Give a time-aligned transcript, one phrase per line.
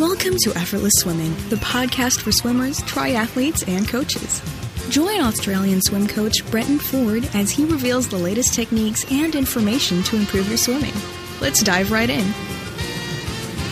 [0.00, 4.40] Welcome to Effortless Swimming, the podcast for swimmers, triathletes, and coaches.
[4.88, 10.16] Join Australian swim coach Brenton Ford as he reveals the latest techniques and information to
[10.16, 10.94] improve your swimming.
[11.42, 12.24] Let's dive right in.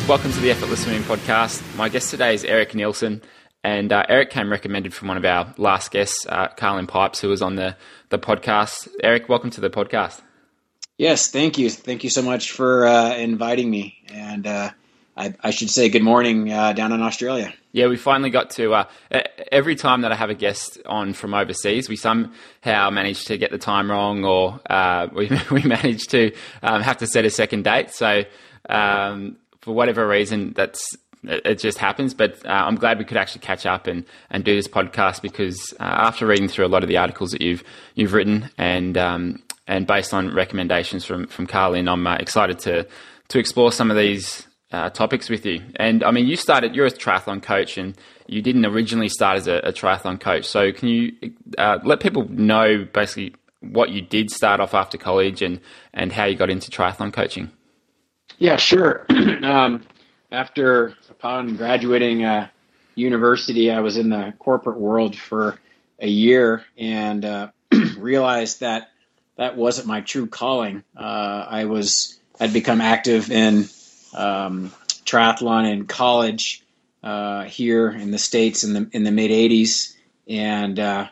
[0.06, 1.62] Welcome to the Effortless Swimming Podcast.
[1.76, 3.22] My guest today is Eric Neilsen,
[3.64, 7.30] and uh, Eric came recommended from one of our last guests, uh, Karlyn Pipes, who
[7.30, 7.74] was on the,
[8.10, 8.86] the podcast.
[9.02, 10.20] Eric, welcome to the podcast.
[10.98, 11.70] Yes, thank you.
[11.70, 14.04] Thank you so much for uh, inviting me.
[14.12, 14.72] And uh,
[15.18, 17.52] I, I, should say good morning uh, down in Australia.
[17.72, 18.72] Yeah, we finally got to.
[18.72, 18.84] Uh,
[19.50, 23.50] every time that I have a guest on from overseas, we somehow manage to get
[23.50, 26.32] the time wrong, or uh, we we manage to
[26.62, 27.90] um, have to set a second date.
[27.90, 28.22] So
[28.68, 32.14] um, for whatever reason, that's it just happens.
[32.14, 35.74] But uh, I'm glad we could actually catch up and, and do this podcast because
[35.80, 37.64] uh, after reading through a lot of the articles that you've
[37.96, 42.86] you've written and um, and based on recommendations from from Karlyn, I'm uh, excited to
[43.28, 45.62] to explore some of these uh, topics with you.
[45.76, 47.96] And I mean, you started, you're a triathlon coach and
[48.26, 50.44] you didn't originally start as a, a triathlon coach.
[50.44, 51.12] So can you
[51.56, 55.60] uh, let people know basically what you did start off after college and,
[55.94, 57.50] and how you got into triathlon coaching?
[58.38, 59.06] Yeah, sure.
[59.42, 59.82] um,
[60.30, 62.48] after, upon graduating uh,
[62.94, 65.58] university, I was in the corporate world for
[65.98, 67.48] a year and uh,
[67.96, 68.90] realized that
[69.36, 70.84] that wasn't my true calling.
[70.96, 73.68] Uh, I was, I'd become active in
[74.18, 74.72] um,
[75.04, 76.64] triathlon in college
[77.02, 79.94] uh, here in the states in the in the mid '80s,
[80.28, 81.08] and uh,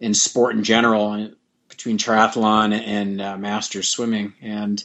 [0.00, 1.30] in sport in general,
[1.68, 4.34] between triathlon and uh, masters swimming.
[4.40, 4.82] And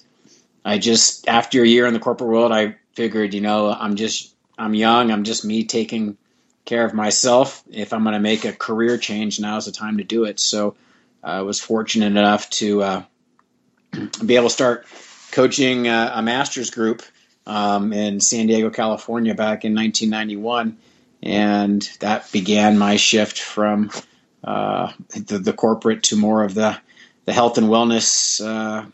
[0.64, 4.34] I just after a year in the corporate world, I figured, you know, I'm just
[4.58, 5.12] I'm young.
[5.12, 6.18] I'm just me taking
[6.66, 7.64] care of myself.
[7.72, 10.40] If I'm going to make a career change, now's the time to do it.
[10.40, 10.76] So
[11.24, 13.04] I was fortunate enough to uh,
[14.26, 14.86] be able to start
[15.32, 17.04] coaching uh, a masters group
[17.50, 20.78] um, in San Diego, California, back in 1991,
[21.24, 23.90] and that began my shift from
[24.44, 26.80] uh, the, the, corporate to more of the
[27.26, 28.86] the health and wellness uh,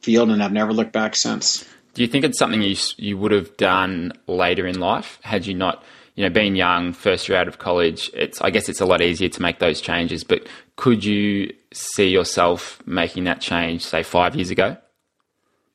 [0.00, 1.68] field, and I've never looked back since.
[1.94, 5.54] Do you think it's something you you would have done later in life had you
[5.54, 5.82] not?
[6.14, 9.00] You know, being young, first year out of college, it's I guess it's a lot
[9.00, 10.24] easier to make those changes.
[10.24, 14.76] But could you see yourself making that change, say five years ago?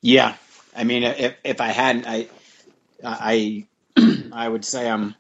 [0.02, 0.36] Yeah,
[0.76, 2.28] I mean, if if I hadn't, I
[3.04, 3.68] I
[4.32, 5.16] I would say I'm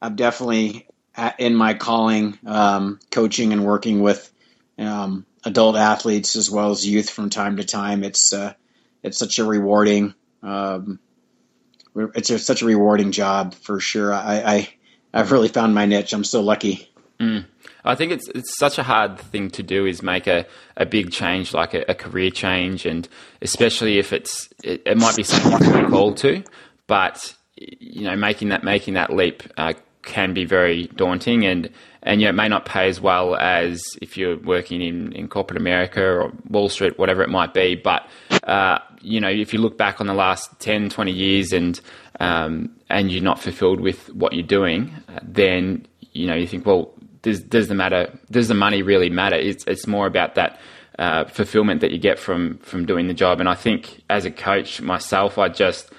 [0.00, 0.86] I'm definitely
[1.38, 4.32] in my calling, um, coaching and working with
[4.78, 8.04] um, adult athletes as well as youth from time to time.
[8.04, 8.54] It's uh,
[9.02, 11.00] it's such a rewarding um,
[11.94, 14.12] it's a, such a rewarding job for sure.
[14.12, 14.68] I, I
[15.12, 16.12] I've really found my niche.
[16.12, 16.88] I'm so lucky.
[17.18, 17.46] Mm.
[17.84, 20.46] I think it's it's such a hard thing to do is make a,
[20.76, 23.08] a big change like a, a career change and
[23.42, 26.42] especially if it's it, it might be something you're called to,
[26.86, 31.70] but you know making that making that leap uh, can be very daunting and
[32.02, 35.28] and you know, it may not pay as well as if you're working in, in
[35.28, 37.74] corporate America or Wall Street, whatever it might be.
[37.74, 38.08] But
[38.44, 41.78] uh, you know, if you look back on the last 10, 20 years and
[42.18, 46.92] um, and you're not fulfilled with what you're doing, then you know you think, well,
[47.22, 49.36] does does the matter does the money really matter?
[49.36, 50.58] It's it's more about that
[50.98, 53.40] uh, fulfillment that you get from from doing the job.
[53.40, 55.90] And I think as a coach myself, I just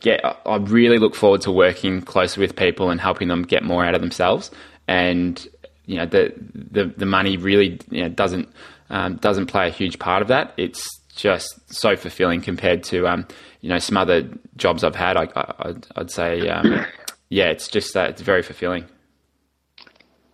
[0.00, 3.84] get I really look forward to working closer with people and helping them get more
[3.84, 4.50] out of themselves.
[4.88, 5.46] And
[5.86, 8.48] you know the the, the money really you know, doesn't
[8.90, 10.52] um, doesn't play a huge part of that.
[10.56, 13.26] It's just so fulfilling compared to um,
[13.60, 15.16] you know some other jobs I've had.
[15.16, 16.84] I, would say um,
[17.28, 18.86] yeah, it's just that it's very fulfilling.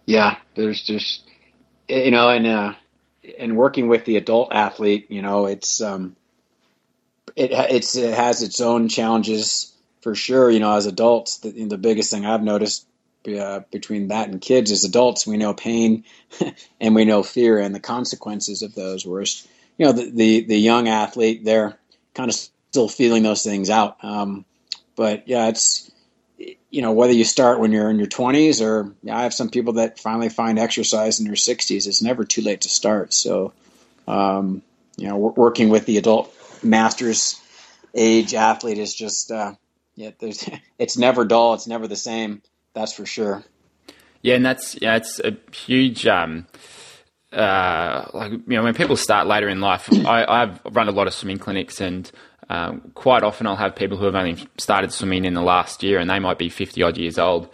[0.09, 1.21] Yeah, there's just
[1.87, 2.73] you know, and uh,
[3.39, 6.17] and working with the adult athlete, you know, it's um,
[7.37, 9.71] it it's it has its own challenges
[10.01, 10.49] for sure.
[10.49, 12.87] You know, as adults, the, the biggest thing I've noticed
[13.29, 16.05] uh, between that and kids is adults, we know pain
[16.81, 19.05] and we know fear and the consequences of those.
[19.05, 19.47] Whereas,
[19.77, 21.79] you know, the the, the young athlete, they're
[22.15, 22.35] kind of
[22.71, 24.03] still feeling those things out.
[24.03, 24.47] Um,
[24.97, 25.91] but yeah, it's
[26.39, 29.51] you know, whether you start when you're in your 20s or yeah, I have some
[29.51, 31.87] people that finally find exercise in their 60s.
[31.87, 33.13] It's never too late to start.
[33.13, 33.53] So,
[34.07, 34.63] um,
[34.97, 37.41] you know, working with the adult masters
[37.95, 39.55] age athlete is just, uh,
[39.97, 40.49] yeah, there's,
[40.79, 41.55] it's never dull.
[41.55, 42.43] It's never the same.
[42.75, 43.45] That's for sure.
[44.23, 44.37] Yeah.
[44.37, 46.47] And that's, yeah, it's a huge, um,
[47.33, 51.07] uh, like, you know, when people start later in life, I, I've run a lot
[51.07, 52.11] of swimming clinics and,
[52.51, 55.99] um, quite often, I'll have people who have only started swimming in the last year,
[55.99, 57.49] and they might be fifty odd years old,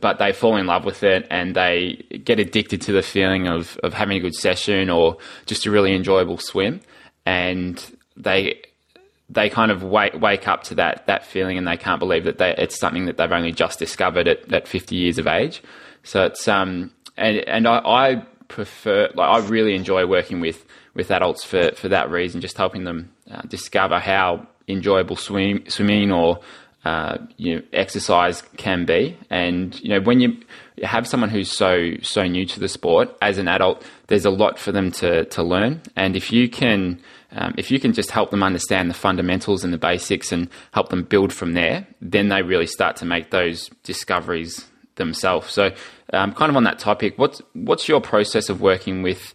[0.00, 3.78] but they fall in love with it and they get addicted to the feeling of
[3.82, 6.80] of having a good session or just a really enjoyable swim,
[7.26, 8.62] and they
[9.28, 12.38] they kind of wake wake up to that that feeling and they can't believe that
[12.38, 15.62] they, it's something that they've only just discovered at, at 50 years of age.
[16.02, 20.64] So it's um and and I, I prefer like I really enjoy working with
[20.94, 26.12] with adults for for that reason, just helping them uh, discover how enjoyable swim, swimming
[26.12, 26.40] or
[26.84, 29.16] uh, you know, exercise can be.
[29.28, 30.38] And you know, when you
[30.82, 34.58] have someone who's so so new to the sport as an adult, there's a lot
[34.58, 35.82] for them to to learn.
[35.96, 37.00] And if you can
[37.32, 40.88] um, if you can just help them understand the fundamentals and the basics and help
[40.88, 44.66] them build from there, then they really start to make those discoveries
[44.96, 45.52] themselves.
[45.52, 45.70] So,
[46.12, 49.34] um, kind of on that topic, what's what's your process of working with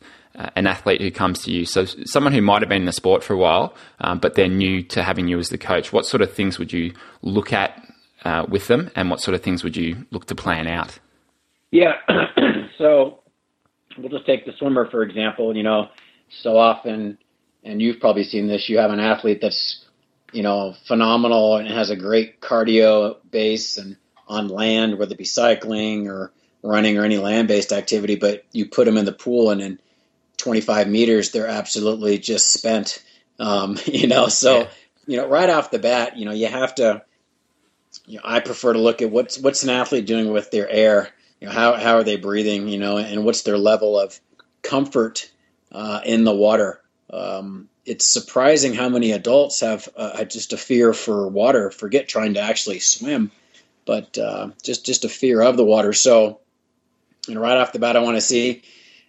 [0.55, 1.65] an athlete who comes to you?
[1.65, 4.47] So, someone who might have been in the sport for a while, um, but they're
[4.47, 5.93] new to having you as the coach.
[5.93, 7.81] What sort of things would you look at
[8.23, 10.99] uh, with them, and what sort of things would you look to plan out?
[11.71, 11.93] Yeah,
[12.77, 13.19] so
[13.97, 15.55] we'll just take the swimmer for example.
[15.55, 15.89] You know,
[16.29, 17.17] so often,
[17.63, 18.69] and you've probably seen this.
[18.69, 19.85] You have an athlete that's
[20.31, 23.97] you know phenomenal and has a great cardio base and
[24.27, 26.31] on land, whether it be cycling or
[26.63, 29.79] running or any land-based activity, but you put them in the pool and in
[30.37, 33.03] 25 meters, they're absolutely just spent.
[33.39, 34.67] Um, you know, so yeah.
[35.07, 37.03] you know, right off the bat, you know, you have to.
[38.05, 41.09] You know, I prefer to look at what's what's an athlete doing with their air.
[41.39, 42.67] You know, how how are they breathing?
[42.67, 44.19] You know, and what's their level of
[44.61, 45.31] comfort
[45.71, 46.81] uh, in the water.
[47.11, 52.33] Um, it's surprising how many adults have uh, just a fear for water, forget trying
[52.33, 53.31] to actually swim,
[53.85, 55.93] but uh, just just a fear of the water.
[55.93, 56.39] So,
[57.27, 58.63] you know, right off the bat, I want to see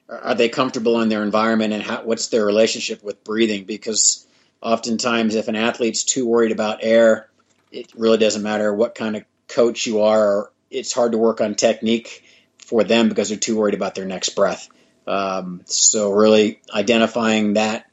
[0.08, 3.64] are they comfortable in their environment and how, what's their relationship with breathing?
[3.64, 4.26] Because
[4.62, 7.28] oftentimes, if an athlete's too worried about air,
[7.72, 10.50] it really doesn't matter what kind of coach you are.
[10.70, 12.24] It's hard to work on technique
[12.58, 14.68] for them because they're too worried about their next breath.
[15.06, 17.86] Um, so, really identifying that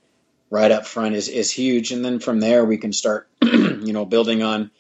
[0.50, 1.92] right up front is, is huge.
[1.92, 4.71] And then from there, we can start, you know, building on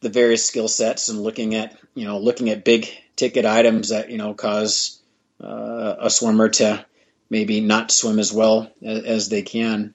[0.00, 4.10] the various skill sets and looking at, you know, looking at big ticket items that,
[4.10, 5.01] you know, cause
[5.42, 6.84] uh, a swimmer to
[7.30, 9.94] maybe not swim as well as, as they can.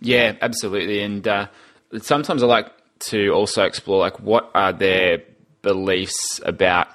[0.00, 1.02] Yeah, absolutely.
[1.02, 1.48] And uh,
[2.02, 5.22] sometimes I like to also explore like what are their
[5.62, 6.88] beliefs about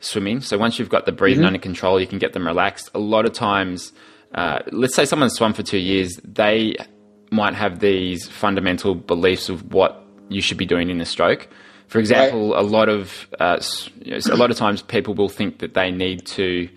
[0.00, 0.40] swimming.
[0.40, 1.46] So once you've got the breathing mm-hmm.
[1.48, 2.90] under control, you can get them relaxed.
[2.94, 3.92] A lot of times,
[4.34, 6.76] uh, let's say someone's swum for two years, they
[7.30, 11.48] might have these fundamental beliefs of what you should be doing in a stroke.
[11.88, 12.60] For example, right.
[12.60, 13.60] a lot of uh,
[14.06, 16.68] a lot of times people will think that they need to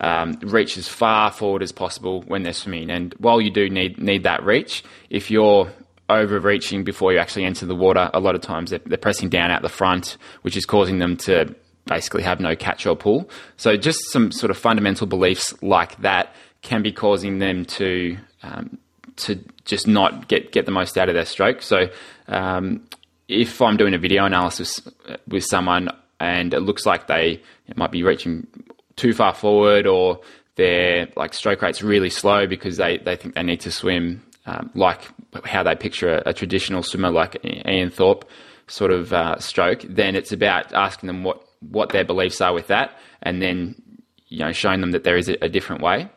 [0.00, 3.98] um, reach as far forward as possible when they're swimming, and while you do need
[3.98, 5.70] need that reach, if you're
[6.08, 9.50] overreaching before you actually enter the water, a lot of times they're, they're pressing down
[9.50, 11.54] at the front, which is causing them to
[11.84, 13.28] basically have no catch or pull.
[13.56, 18.78] So just some sort of fundamental beliefs like that can be causing them to um,
[19.16, 21.62] to just not get get the most out of their stroke.
[21.62, 21.88] So
[22.28, 22.82] um,
[23.28, 24.80] if I'm doing a video analysis
[25.28, 27.42] with someone and it looks like they
[27.76, 28.46] might be reaching
[28.96, 30.20] too far forward or
[30.56, 34.70] their like stroke rate's really slow because they, they think they need to swim um,
[34.74, 35.02] like
[35.44, 38.28] how they picture a, a, traditional swimmer like Ian Thorpe
[38.66, 42.66] sort of uh, stroke, then it's about asking them what, what their beliefs are with
[42.68, 43.74] that and then
[44.28, 46.08] you know showing them that there is a, a different way.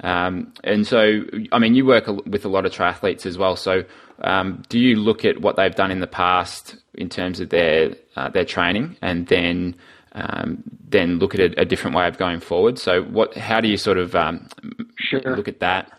[0.00, 3.56] Um, and so, I mean, you work with a lot of triathletes as well.
[3.56, 3.84] So,
[4.20, 7.94] um, do you look at what they've done in the past in terms of their
[8.16, 9.76] uh, their training, and then
[10.12, 12.78] um, then look at a, a, different way of going forward?
[12.78, 13.36] So, what?
[13.36, 14.48] How do you sort of um,
[14.96, 15.36] sure.
[15.36, 15.92] look at that?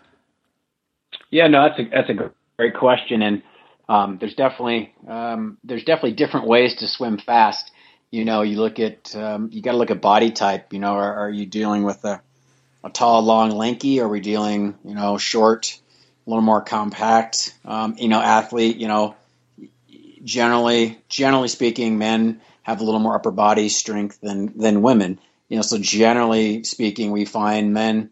[1.30, 3.42] Yeah, no, that's a that's a great question, and
[3.88, 7.70] um, there's definitely um, there's definitely different ways to swim fast.
[8.10, 10.72] You know, you look at you got to look at body type.
[10.72, 12.20] You know, are, are you dealing with a
[12.84, 14.00] a tall, long, lanky?
[14.00, 15.79] Are we dealing, you know, short,
[16.30, 18.76] little more compact, um, you know, athlete?
[18.76, 19.16] You know,
[20.24, 25.18] generally, generally speaking, men have a little more upper body strength than than women.
[25.48, 28.10] You know, so generally speaking, we find men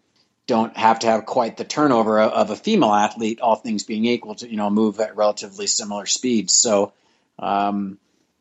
[0.48, 4.34] don't have to have quite the turnover of a female athlete, all things being equal,
[4.34, 6.56] to you know move at relatively similar speeds.
[6.56, 6.92] So,
[7.38, 7.98] um,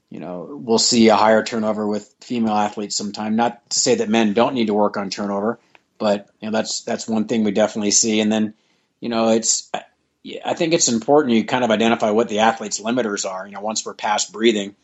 [0.10, 3.36] you know, we'll see a higher turnover with female athletes sometime.
[3.36, 5.60] Not to say that men don't need to work on turnover,
[5.98, 8.22] but you know that's that's one thing we definitely see.
[8.22, 8.54] And then
[9.00, 9.72] you know it's
[10.46, 13.48] I think it's important you kind of identify what the athlete's limiters are.
[13.48, 14.75] You know, once we're past breathing,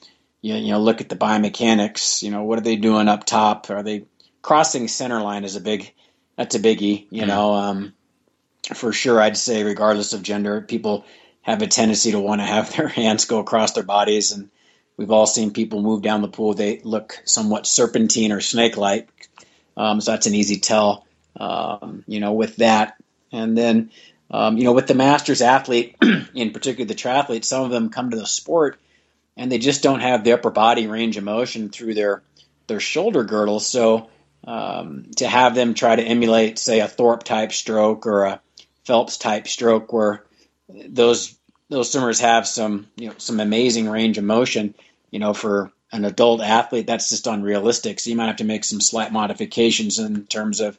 [0.42, 2.22] you, you know, look at the biomechanics.
[2.22, 3.70] You know, what are they doing up top?
[3.70, 4.06] Are they
[4.42, 5.44] crossing center line?
[5.44, 5.94] Is a big
[6.38, 7.08] that's a biggie.
[7.10, 7.28] You mm-hmm.
[7.28, 7.94] know, um,
[8.74, 11.06] for sure, I'd say regardless of gender, people
[11.42, 14.50] have a tendency to want to have their hands go across their bodies and
[14.96, 19.10] we've all seen people move down the pool they look somewhat serpentine or snake like
[19.76, 21.06] um, so that's an easy tell,
[21.40, 22.96] um, you know, with that.
[23.34, 23.92] And then
[24.32, 25.96] um, you know, with the masters athlete,
[26.34, 28.80] in particular the triathlete, some of them come to the sport
[29.38, 32.24] and they just don't have the upper body range of motion through their
[32.68, 33.68] their shoulder girdles.
[33.68, 34.10] So
[34.46, 38.42] um, to have them try to emulate, say, a Thorpe type stroke or a
[38.86, 40.26] Phelps type stroke, where
[40.68, 41.38] those
[41.70, 44.76] those swimmers have some you know some amazing range of motion,
[45.12, 48.00] you know, for an adult athlete, that's just unrealistic.
[48.00, 50.78] So you might have to make some slight modifications in terms of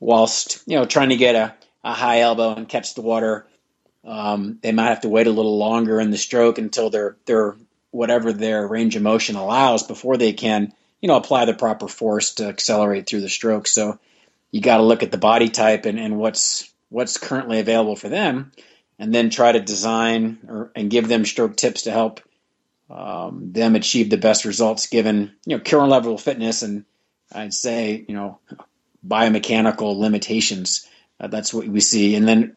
[0.00, 3.46] whilst you know trying to get a, a high elbow and catch the water.
[4.04, 7.56] Um, they might have to wait a little longer in the stroke until their their
[7.90, 12.34] whatever their range of motion allows before they can you know apply the proper force
[12.34, 13.66] to accelerate through the stroke.
[13.66, 13.98] So
[14.50, 18.08] you got to look at the body type and, and what's what's currently available for
[18.08, 18.52] them,
[18.98, 22.20] and then try to design or and give them stroke tips to help
[22.88, 26.84] um, them achieve the best results given you know current level of fitness and
[27.32, 28.38] I'd say you know
[29.06, 30.88] biomechanical limitations.
[31.18, 32.56] Uh, that's what we see, and then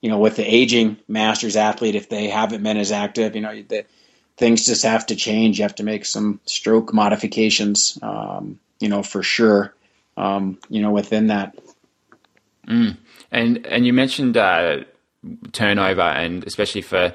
[0.00, 3.62] you know with the aging masters athlete, if they haven't been as active, you know
[3.62, 3.84] the
[4.36, 5.58] things just have to change.
[5.58, 9.74] You have to make some stroke modifications, um, you know for sure.
[10.16, 11.58] Um, you know within that.
[12.68, 12.96] Mm.
[13.32, 14.84] And and you mentioned uh,
[15.52, 17.14] turnover, and especially for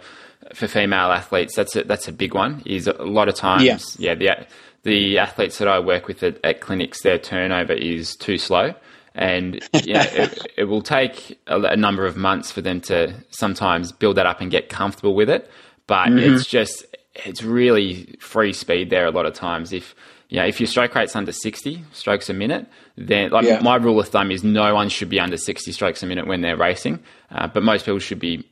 [0.53, 2.61] for female athletes, that's a, that's a big one.
[2.65, 4.47] Is a lot of times, yeah, yeah the
[4.83, 8.73] the athletes that I work with at, at clinics, their turnover is too slow,
[9.15, 13.13] and you know, it, it, will take a, a, number of months for them to
[13.31, 15.49] sometimes build that up and get comfortable with it.
[15.87, 16.35] But mm-hmm.
[16.35, 16.85] it's just
[17.15, 19.73] it's really free speed there a lot of times.
[19.73, 19.95] If
[20.29, 23.61] you know, if your stroke rate's under 60 strokes a minute, then like yeah.
[23.61, 26.41] my rule of thumb is no one should be under 60 strokes a minute when
[26.41, 26.99] they're racing,
[27.31, 28.47] uh, but most people should be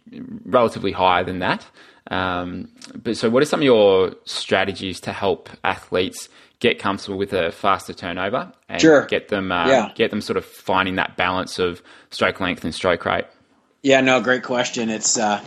[0.46, 1.66] relatively higher than that.
[2.10, 7.34] Um, but so, what are some of your strategies to help athletes get comfortable with
[7.34, 9.06] a faster turnover and sure.
[9.06, 9.92] get them uh, yeah.
[9.96, 13.26] get them sort of finding that balance of stroke length and stroke rate?
[13.84, 14.90] Yeah, no, great question.
[14.90, 15.42] It's uh,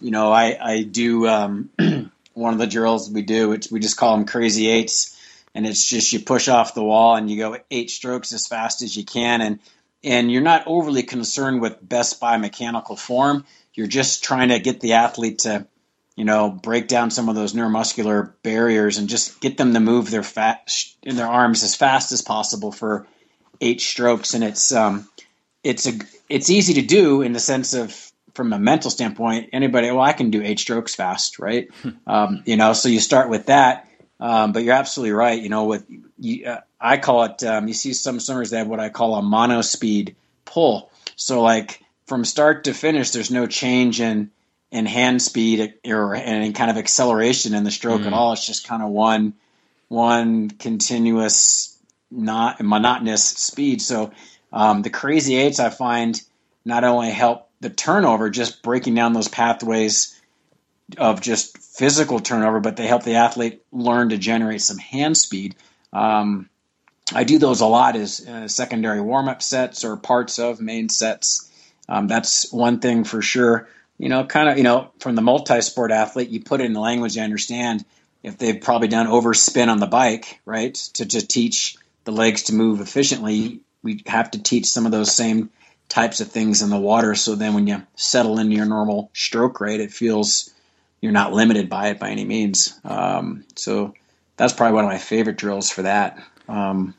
[0.00, 1.70] you know I I do um,
[2.34, 5.18] one of the drills we do, which we just call them crazy eights,
[5.54, 8.82] and it's just you push off the wall and you go eight strokes as fast
[8.82, 9.58] as you can, and
[10.04, 13.44] and you're not overly concerned with best biomechanical form.
[13.74, 15.66] You're just trying to get the athlete to
[16.20, 20.10] you know, break down some of those neuromuscular barriers and just get them to move
[20.10, 20.70] their fat
[21.02, 23.06] in their arms as fast as possible for
[23.58, 24.34] eight strokes.
[24.34, 25.08] And it's um,
[25.64, 25.92] it's a
[26.28, 29.48] it's easy to do in the sense of from a mental standpoint.
[29.54, 31.70] Anybody, well, I can do eight strokes fast, right?
[32.06, 33.88] um, you know, so you start with that.
[34.20, 35.40] Um, but you're absolutely right.
[35.40, 35.86] You know, with
[36.18, 37.42] you, uh, I call it.
[37.44, 40.90] Um, you see some swimmers that have what I call a mono speed pull.
[41.16, 44.30] So like from start to finish, there's no change in
[44.70, 48.06] in hand speed or any kind of acceleration in the stroke mm.
[48.06, 48.32] at all.
[48.32, 49.34] It's just kind of one
[49.88, 51.76] one continuous
[52.10, 53.82] not monotonous speed.
[53.82, 54.12] So
[54.52, 56.20] um, the crazy eights I find
[56.64, 60.16] not only help the turnover, just breaking down those pathways
[60.98, 65.54] of just physical turnover, but they help the athlete learn to generate some hand speed.
[65.92, 66.48] Um,
[67.12, 70.88] I do those a lot as uh, secondary warm up sets or parts of main
[70.88, 71.50] sets.
[71.88, 73.68] Um, that's one thing for sure
[74.00, 76.80] you know, kind of, you know, from the multi-sport athlete, you put it in the
[76.80, 77.84] language they understand.
[78.22, 82.54] If they've probably done overspin on the bike, right, to just teach the legs to
[82.54, 85.50] move efficiently, we have to teach some of those same
[85.90, 87.14] types of things in the water.
[87.14, 90.50] So then, when you settle into your normal stroke rate, it feels
[91.02, 92.80] you're not limited by it by any means.
[92.84, 93.92] Um, so
[94.38, 96.18] that's probably one of my favorite drills for that.
[96.48, 96.94] Um,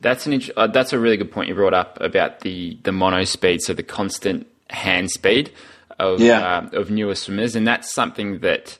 [0.00, 3.22] that's an uh, that's a really good point you brought up about the the mono
[3.22, 5.52] speed, so the constant hand speed
[5.98, 6.68] of yeah.
[6.72, 8.78] uh, of newer swimmers, and that's something that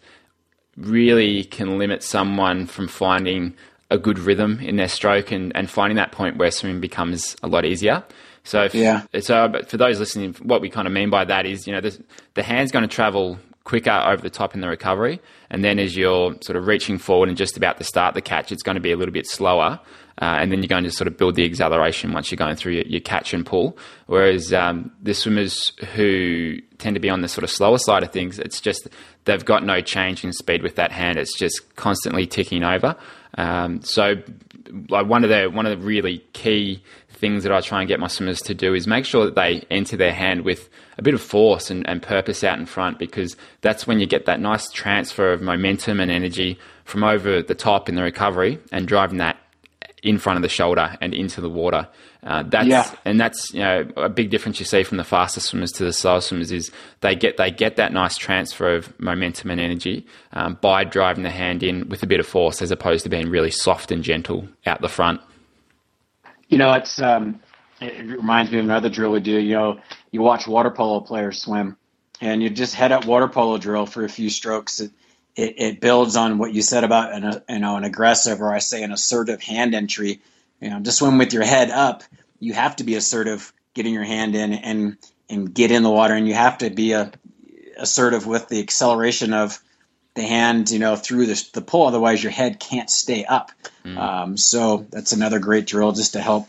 [0.77, 3.55] really can limit someone from finding
[3.91, 7.47] a good rhythm in their stroke and, and finding that point where swimming becomes a
[7.47, 8.03] lot easier.
[8.43, 9.03] So, if, yeah.
[9.21, 11.99] So, for those listening, what we kind of mean by that is, you know, the,
[12.35, 15.97] the hand's going to travel quicker over the top in the recovery, and then as
[15.97, 18.81] you're sort of reaching forward and just about to start the catch, it's going to
[18.81, 19.81] be a little bit slower.
[20.23, 22.73] Uh, and then you're going to sort of build the acceleration once you're going through
[22.73, 23.77] your, your catch and pull.
[24.07, 28.13] Whereas um, the swimmers who tend to be on the sort of slower side of
[28.13, 28.89] things, it's just
[29.25, 31.19] they've got no change in speed with that hand.
[31.19, 32.95] It's just constantly ticking over.
[33.37, 34.15] Um, so,
[34.89, 36.83] like one of the one of the really key
[37.25, 39.65] things that I try and get my swimmers to do is make sure that they
[39.71, 43.35] enter their hand with a bit of force and, and purpose out in front because
[43.63, 47.89] that's when you get that nice transfer of momentum and energy from over the top
[47.89, 49.39] in the recovery and driving that
[50.03, 51.89] in front of the shoulder and into the water.
[52.25, 52.95] Uh, that's yeah.
[53.07, 55.95] and that's you know a big difference you see from the faster swimmers to the
[55.95, 60.59] slower swimmers is they get they get that nice transfer of momentum and energy um,
[60.61, 63.51] by driving the hand in with a bit of force as opposed to being really
[63.51, 65.23] soft and gentle out the front.
[66.49, 67.41] You know, it's um,
[67.81, 69.39] it reminds me of another drill we do.
[69.39, 71.77] You know, you watch water polo players swim,
[72.21, 74.81] and you just head up water polo drill for a few strokes.
[74.81, 74.93] It,
[75.37, 78.59] it, it builds on what you said about an you know an aggressive or I
[78.59, 80.21] say an assertive hand entry.
[80.61, 82.05] You know, to swim with your head up,
[82.39, 84.99] you have to be assertive, getting your hand in and
[85.29, 87.11] and get in the water, and you have to be a,
[87.79, 89.61] assertive with the acceleration of
[90.15, 91.87] the hand, you know, through the, the pull.
[91.87, 93.51] Otherwise, your head can't stay up.
[93.85, 93.99] Mm.
[93.99, 96.49] Um, so that's another great drill just to help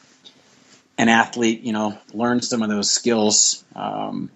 [0.97, 3.63] an athlete, you know, learn some of those skills.
[3.75, 4.29] Um,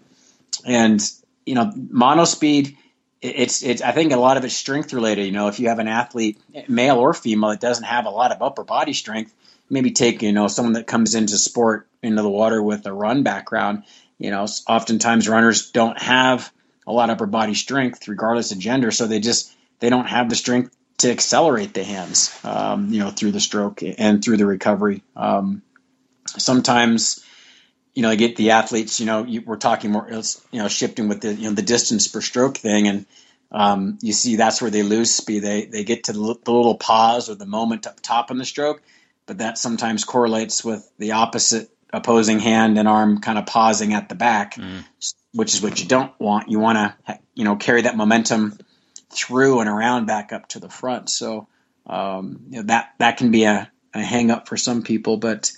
[0.65, 1.01] and
[1.45, 2.77] you know, mono speed.
[3.21, 3.81] It's it's.
[3.81, 5.25] I think a lot of it's strength related.
[5.25, 6.37] You know, if you have an athlete,
[6.69, 9.33] male or female, that doesn't have a lot of upper body strength,
[9.69, 13.23] maybe take you know someone that comes into sport into the water with a run
[13.23, 13.83] background.
[14.19, 16.51] You know, oftentimes runners don't have
[16.89, 20.27] a lot of upper body strength, regardless of gender, so they just they don't have
[20.27, 24.45] the strength to accelerate the hands, um, you know, through the stroke and through the
[24.45, 25.03] recovery.
[25.15, 25.61] Um,
[26.27, 27.23] sometimes,
[27.93, 28.99] you know, I get the athletes.
[28.99, 32.07] You know, you, we're talking more, you know, shifting with the you know the distance
[32.07, 33.05] per stroke thing, and
[33.51, 35.43] um, you see that's where they lose speed.
[35.43, 38.45] They they get to the, the little pause or the moment up top in the
[38.45, 38.81] stroke,
[39.27, 44.09] but that sometimes correlates with the opposite opposing hand and arm kind of pausing at
[44.09, 44.83] the back, mm.
[45.33, 46.49] which is what you don't want.
[46.49, 48.57] You want to you know carry that momentum
[49.11, 51.09] through and around back up to the front.
[51.09, 51.47] So
[51.87, 55.51] um, you know, that that can be a, a hang up for some people, but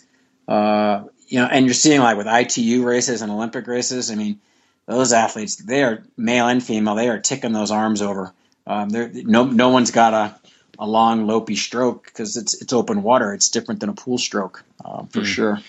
[0.47, 4.11] uh, you know, and you're seeing like with ITU races and Olympic races.
[4.11, 4.39] I mean,
[4.85, 6.95] those athletes, they are male and female.
[6.95, 8.33] They are ticking those arms over.
[8.65, 10.39] Um, no, no one's got a,
[10.79, 13.33] a long lopey stroke because it's it's open water.
[13.33, 15.25] It's different than a pool stroke uh, for mm.
[15.25, 15.59] sure.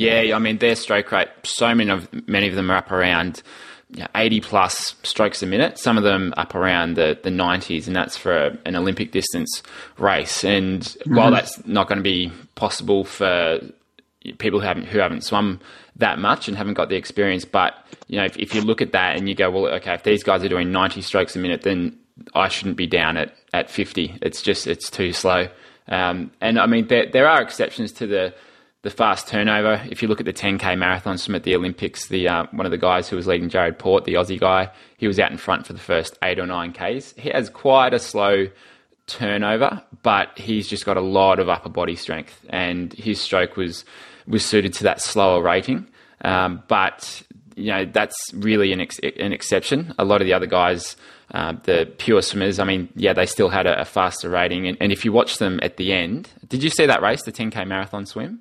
[0.00, 1.28] Yeah, I mean their stroke rate.
[1.44, 3.42] So many of many of them are up around
[3.90, 5.78] you know, 80 plus strokes a minute.
[5.78, 9.62] Some of them up around the, the 90s, and that's for an Olympic distance
[9.98, 10.44] race.
[10.44, 11.16] And mm-hmm.
[11.16, 13.60] while that's not going to be possible for
[14.38, 15.60] people who haven't who haven't swum
[15.96, 17.44] that much and haven't got the experience.
[17.44, 17.74] But
[18.06, 20.22] you know, if, if you look at that and you go, well, okay, if these
[20.22, 21.98] guys are doing 90 strokes a minute, then
[22.34, 24.18] I shouldn't be down at, at 50.
[24.22, 25.48] It's just it's too slow.
[25.88, 28.34] Um, and I mean, there there are exceptions to the
[28.82, 29.82] the fast turnover.
[29.90, 32.72] If you look at the 10k marathon swim at the Olympics, the uh, one of
[32.72, 35.66] the guys who was leading Jarrod Poort, the Aussie guy, he was out in front
[35.66, 37.14] for the first eight or nine k's.
[37.18, 38.48] He has quite a slow
[39.06, 43.84] turnover, but he's just got a lot of upper body strength, and his stroke was
[44.26, 45.86] was suited to that slower rating.
[46.22, 47.22] Um, but
[47.56, 49.94] you know that's really an, ex- an exception.
[49.98, 50.96] A lot of the other guys,
[51.32, 54.66] uh, the pure swimmers, I mean, yeah, they still had a, a faster rating.
[54.66, 57.32] And, and, if you watch them at the end, did you see that race, the
[57.32, 58.40] 10k marathon swim?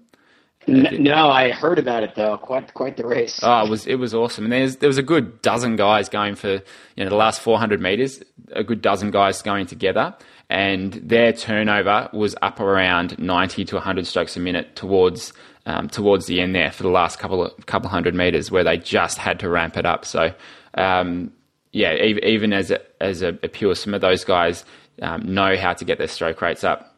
[0.69, 2.37] No, I heard about it though.
[2.37, 3.39] Quite quite the race.
[3.43, 4.45] Oh, it was it was awesome.
[4.45, 7.81] And there's there was a good dozen guys going for you know the last 400
[7.81, 8.21] meters.
[8.53, 10.15] A good dozen guys going together,
[10.49, 15.33] and their turnover was up around 90 to 100 strokes a minute towards
[15.65, 18.77] um, towards the end there for the last couple of couple hundred meters where they
[18.77, 20.05] just had to ramp it up.
[20.05, 20.33] So
[20.75, 21.31] um,
[21.71, 24.65] yeah, even, even, as a, as a, a pure swimmer, those guys
[25.01, 26.88] um, know how to get their stroke rates up.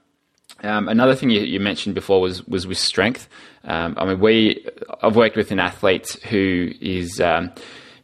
[0.63, 3.27] Um, another thing you, you, mentioned before was was with strength.
[3.63, 4.65] Um, I mean, we
[5.01, 7.51] I've worked with an athlete who is um,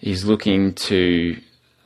[0.02, 1.39] looking to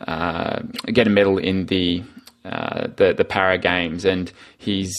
[0.07, 2.03] uh, get a medal in the
[2.45, 4.95] uh, the the para games, and he's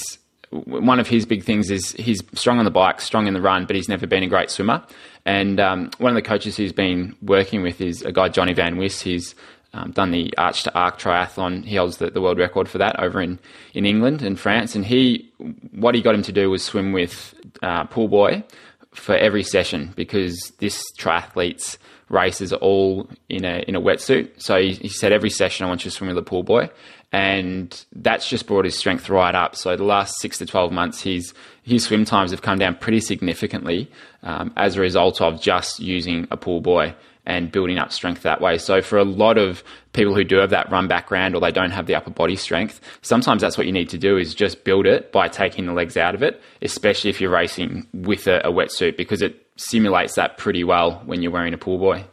[0.50, 3.64] one of his big things is he's strong on the bike, strong in the run,
[3.64, 4.84] but he's never been a great swimmer.
[5.24, 8.76] And um, one of the coaches he's been working with is a guy, Johnny Van
[8.76, 9.02] Wisse.
[9.02, 9.34] He's
[9.74, 11.64] um, done the arch to arc triathlon.
[11.64, 13.38] He holds the, the, world record for that over in,
[13.74, 14.74] in England and France.
[14.74, 15.30] And he,
[15.72, 18.44] what he got him to do was swim with uh, pull buoy
[18.92, 21.78] for every session because this triathlete's
[22.12, 24.30] races are all in a in a wetsuit.
[24.40, 26.68] So he, he said every session I want you to swim with a pull buoy,
[27.10, 29.56] and that's just brought his strength right up.
[29.56, 31.32] So the last six to twelve months, his
[31.62, 33.90] his swim times have come down pretty significantly
[34.22, 38.40] um, as a result of just using a pull buoy and building up strength that
[38.40, 38.58] way.
[38.58, 41.70] So for a lot of people who do have that run background or they don't
[41.70, 44.86] have the upper body strength, sometimes that's what you need to do is just build
[44.86, 48.52] it by taking the legs out of it, especially if you're racing with a, a
[48.52, 52.04] wetsuit because it simulates that pretty well when you're wearing a pull buoy.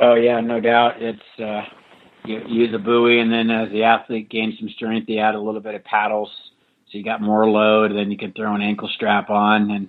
[0.00, 1.02] Oh yeah, no doubt.
[1.02, 1.62] It's uh,
[2.24, 5.40] you use a buoy, and then as the athlete gains some strength, you add a
[5.40, 6.30] little bit of paddles,
[6.90, 7.92] so you got more load.
[7.92, 9.88] Then you can throw an ankle strap on, and,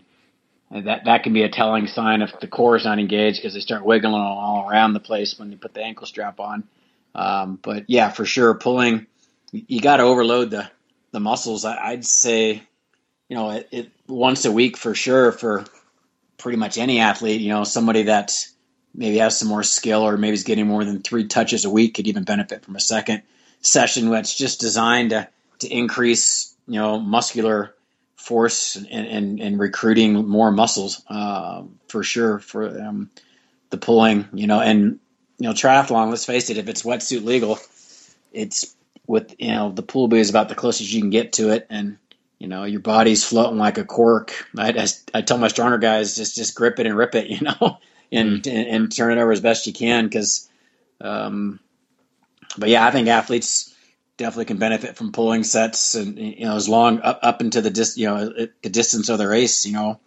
[0.71, 3.53] and that that can be a telling sign if the core is not engaged because
[3.53, 6.63] they start wiggling all around the place when you put the ankle strap on.
[7.15, 9.07] Um, but yeah, for sure, pulling
[9.51, 10.69] you got to overload the
[11.11, 11.65] the muscles.
[11.65, 12.61] I, would say,
[13.27, 15.65] you know, it, it once a week for sure for
[16.37, 17.41] pretty much any athlete.
[17.41, 18.47] You know, somebody that
[18.93, 21.95] maybe has some more skill or maybe is getting more than three touches a week
[21.95, 23.23] could even benefit from a second
[23.61, 25.27] session that's just designed to,
[25.59, 27.75] to increase you know muscular
[28.19, 33.09] force and, and, and recruiting more muscles uh, for sure for um,
[33.69, 34.99] the pulling, you know, and
[35.37, 36.09] you know triathlon.
[36.09, 37.57] Let's face it, if it's wetsuit legal,
[38.33, 38.75] it's
[39.07, 41.65] with you know the pull buoy is about the closest you can get to it,
[41.69, 41.97] and
[42.39, 44.45] you know your body's floating like a cork.
[44.57, 47.39] I, I, I tell my stronger guys just just grip it and rip it, you
[47.41, 47.77] know,
[48.11, 48.51] and mm.
[48.51, 50.47] and, and, turn it over as best you can because.
[51.01, 51.61] Um,
[52.57, 53.68] but yeah, I think athletes
[54.19, 57.69] definitely can benefit from pulling sets and you know as long up up into the
[57.69, 58.29] dis you know
[58.61, 59.99] the distance of the race you know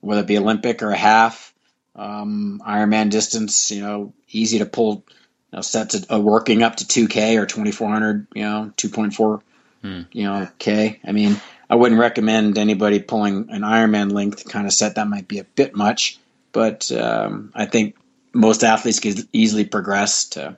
[0.00, 1.52] whether it be Olympic or a half
[1.94, 5.04] um, Ironman distance you know easy to pull
[5.52, 9.42] you know, sets of, working up to 2k or 2400 you know 2.4
[9.82, 10.00] hmm.
[10.10, 11.36] you know k I mean
[11.68, 15.44] I wouldn't recommend anybody pulling an Ironman length kind of set that might be a
[15.44, 16.18] bit much
[16.52, 17.96] but um, I think
[18.32, 20.56] most athletes can easily progress to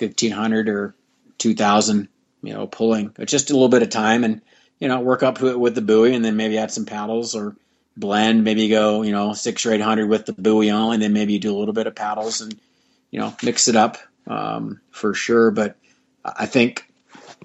[0.00, 0.94] 1500 or
[1.40, 2.08] 2000,
[2.42, 3.14] you know, pulling.
[3.24, 4.40] Just a little bit of time and,
[4.78, 7.34] you know, work up to it with the buoy and then maybe add some paddles
[7.34, 7.56] or
[7.96, 11.38] blend, maybe go, you know, six or 800 with the buoy on and then maybe
[11.38, 12.58] do a little bit of paddles and,
[13.10, 15.50] you know, mix it up um, for sure.
[15.50, 15.76] But
[16.24, 16.86] I think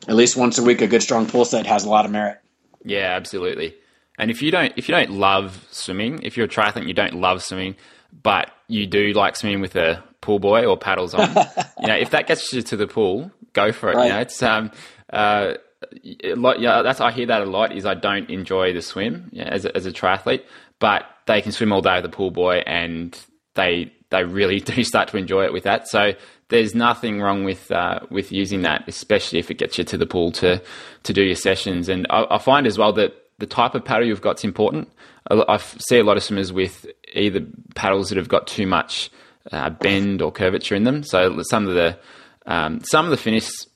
[0.08, 2.39] at least once a week, a good strong pull set has a lot of merit.
[2.84, 3.75] Yeah, absolutely.
[4.17, 7.15] And if you don't, if you don't love swimming, if you're a triathlete, you don't
[7.15, 7.75] love swimming,
[8.23, 11.29] but you do like swimming with a pull buoy or paddles on,
[11.81, 13.95] you know, if that gets you to the pool, go for it.
[13.95, 14.05] Right.
[14.05, 14.71] You know, it's um,
[15.11, 15.53] uh,
[16.23, 17.75] a lot, yeah, that's I hear that a lot.
[17.75, 20.43] Is I don't enjoy the swim yeah, as a, as a triathlete,
[20.79, 23.17] but they can swim all day with a pull buoy, and
[23.55, 25.87] they they really do start to enjoy it with that.
[25.87, 26.13] So
[26.49, 30.05] there's nothing wrong with uh, with using that, especially if it gets you to the
[30.05, 30.61] pool to
[31.03, 31.89] to do your sessions.
[31.89, 34.89] And I, I find as well that the type of paddle you've got is important.
[35.29, 39.09] I, I see a lot of swimmers with either paddles that have got too much
[39.51, 41.03] uh, bend or curvature in them.
[41.03, 41.97] So some of the
[42.45, 43.67] um, some of the Finis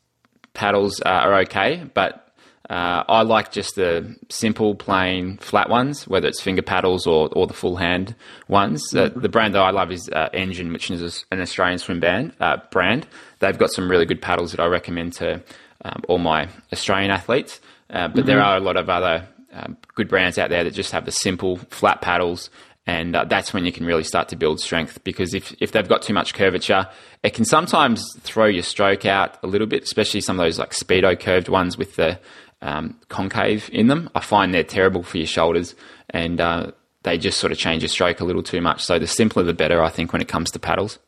[0.54, 2.30] paddles uh, are okay, but
[2.70, 7.48] uh, I like just the simple, plain, flat ones, whether it's finger paddles or, or
[7.48, 8.16] the full hand
[8.48, 8.84] ones.
[8.94, 9.20] Mm-hmm.
[9.20, 12.58] the brand that I love is uh, Engine, which is an Australian swim band, uh,
[12.70, 13.08] brand.
[13.40, 15.42] They've got some really good paddles that I recommend to
[15.84, 17.60] um, all my Australian athletes.
[17.90, 18.28] Uh, but mm-hmm.
[18.28, 21.12] there are a lot of other um, good brands out there that just have the
[21.12, 22.52] simple, flat paddles
[22.90, 25.88] and uh, that's when you can really start to build strength because if, if they've
[25.88, 26.88] got too much curvature
[27.22, 30.72] it can sometimes throw your stroke out a little bit especially some of those like
[30.72, 32.20] speedo curved ones with the
[32.62, 34.10] um, concave in them.
[34.16, 35.76] I find they're terrible for your shoulders
[36.10, 36.72] and uh,
[37.04, 38.84] they just sort of change your stroke a little too much.
[38.84, 41.00] So the simpler the better i think when it comes to paddles.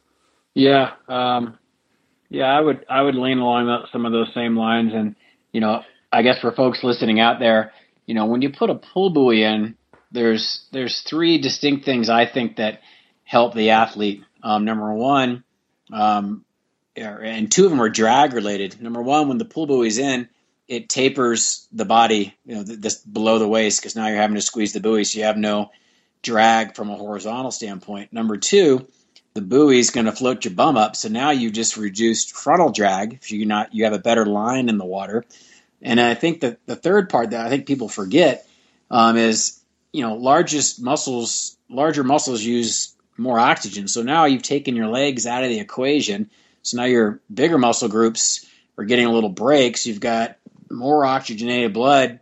[0.54, 1.58] Yeah um,
[2.30, 4.92] yeah i would i would lean along some of those same lines.
[4.94, 5.16] And
[5.52, 7.74] you know i guess for folks listening out there
[8.06, 9.76] you know when you put a pull buoy in
[10.12, 12.82] there's there's three distinct things I think that
[13.24, 14.24] help the athlete.
[14.44, 15.44] Um, number one,
[15.92, 16.44] um,
[16.96, 18.82] and two of them are drag related.
[18.82, 20.28] Number one, when the pull buoy's in,
[20.68, 24.42] it tapers the body, you know, this below the waist because now you're having to
[24.42, 25.72] squeeze the buoy, so you have no
[26.22, 28.14] drag from a horizontal standpoint.
[28.14, 28.88] Number two,
[29.34, 32.72] the buoy is going to float your bum up, so now you just reduced frontal
[32.72, 33.14] drag.
[33.14, 35.26] If you not, you have a better line in the water.
[35.82, 38.48] And I think that the third part that I think people forget
[38.92, 39.61] um, is
[39.94, 43.88] you know, largest muscles, larger muscles use more oxygen.
[43.88, 46.30] So now you've taken your legs out of the equation.
[46.64, 48.46] So now your bigger muscle groups
[48.78, 49.78] are getting a little break.
[49.78, 50.38] So you've got
[50.70, 52.20] more oxygenated blood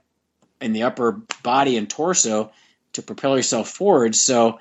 [0.60, 2.52] in the upper body and torso
[2.94, 4.16] to propel yourself forward.
[4.16, 4.60] So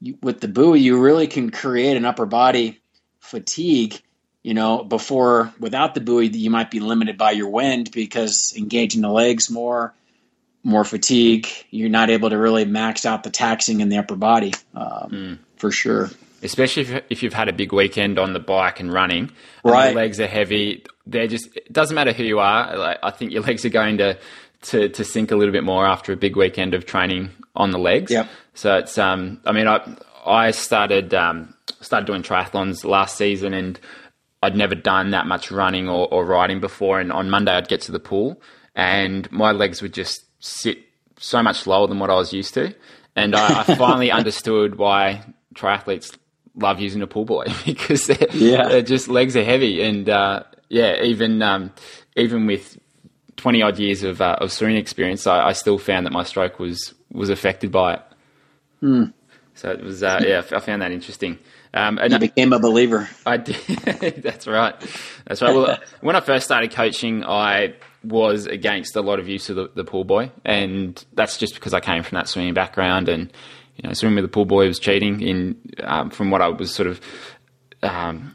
[0.00, 2.80] you, with the buoy, you really can create an upper body
[3.20, 4.00] fatigue.
[4.42, 9.02] You know, before without the buoy, you might be limited by your wind because engaging
[9.02, 9.94] the legs more,
[10.62, 11.46] more fatigue.
[11.70, 15.38] You're not able to really max out the taxing in the upper body um, mm.
[15.56, 16.10] for sure.
[16.42, 19.30] Especially if, if you've had a big weekend on the bike and running,
[19.62, 19.88] right?
[19.88, 20.84] And legs are heavy.
[21.06, 21.54] They're just.
[21.56, 22.76] It doesn't matter who you are.
[22.76, 24.18] Like, I think your legs are going to,
[24.62, 27.78] to to sink a little bit more after a big weekend of training on the
[27.78, 28.10] legs.
[28.10, 28.26] Yeah.
[28.54, 28.96] So it's.
[28.96, 29.40] Um.
[29.44, 29.82] I mean, I
[30.24, 33.78] I started um started doing triathlons last season and.
[34.42, 37.82] I'd never done that much running or, or riding before, and on Monday I'd get
[37.82, 38.40] to the pool,
[38.74, 40.78] and my legs would just sit
[41.18, 42.74] so much lower than what I was used to.
[43.14, 45.24] And I, I finally understood why
[45.54, 46.16] triathletes
[46.56, 48.68] love using a pull buoy because they're, yeah.
[48.68, 49.82] they're just legs are heavy.
[49.82, 51.72] And uh, yeah, even um,
[52.16, 52.78] even with
[53.36, 56.58] 20 odd years of, uh, of swimming experience, I, I, still found that my stroke
[56.58, 58.02] was, was affected by it.
[58.80, 59.04] Hmm.
[59.54, 61.38] So it was, uh, yeah, I found that interesting.
[61.72, 63.08] Um, and you became a believer.
[63.24, 63.56] I did.
[64.22, 64.74] That's right.
[65.26, 65.54] That's right.
[65.54, 69.70] Well, when I first started coaching, I was against a lot of use of the,
[69.74, 73.32] the pull buoy, and that's just because I came from that swimming background, and
[73.76, 76.74] you know, swimming with the pull buoy was cheating in um, from what I was
[76.74, 77.00] sort of
[77.82, 78.32] um,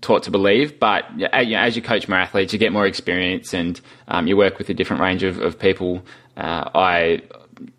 [0.00, 0.78] taught to believe.
[0.78, 4.36] But you know, as you coach more athletes, you get more experience, and um, you
[4.36, 6.04] work with a different range of, of people.
[6.36, 7.22] Uh, I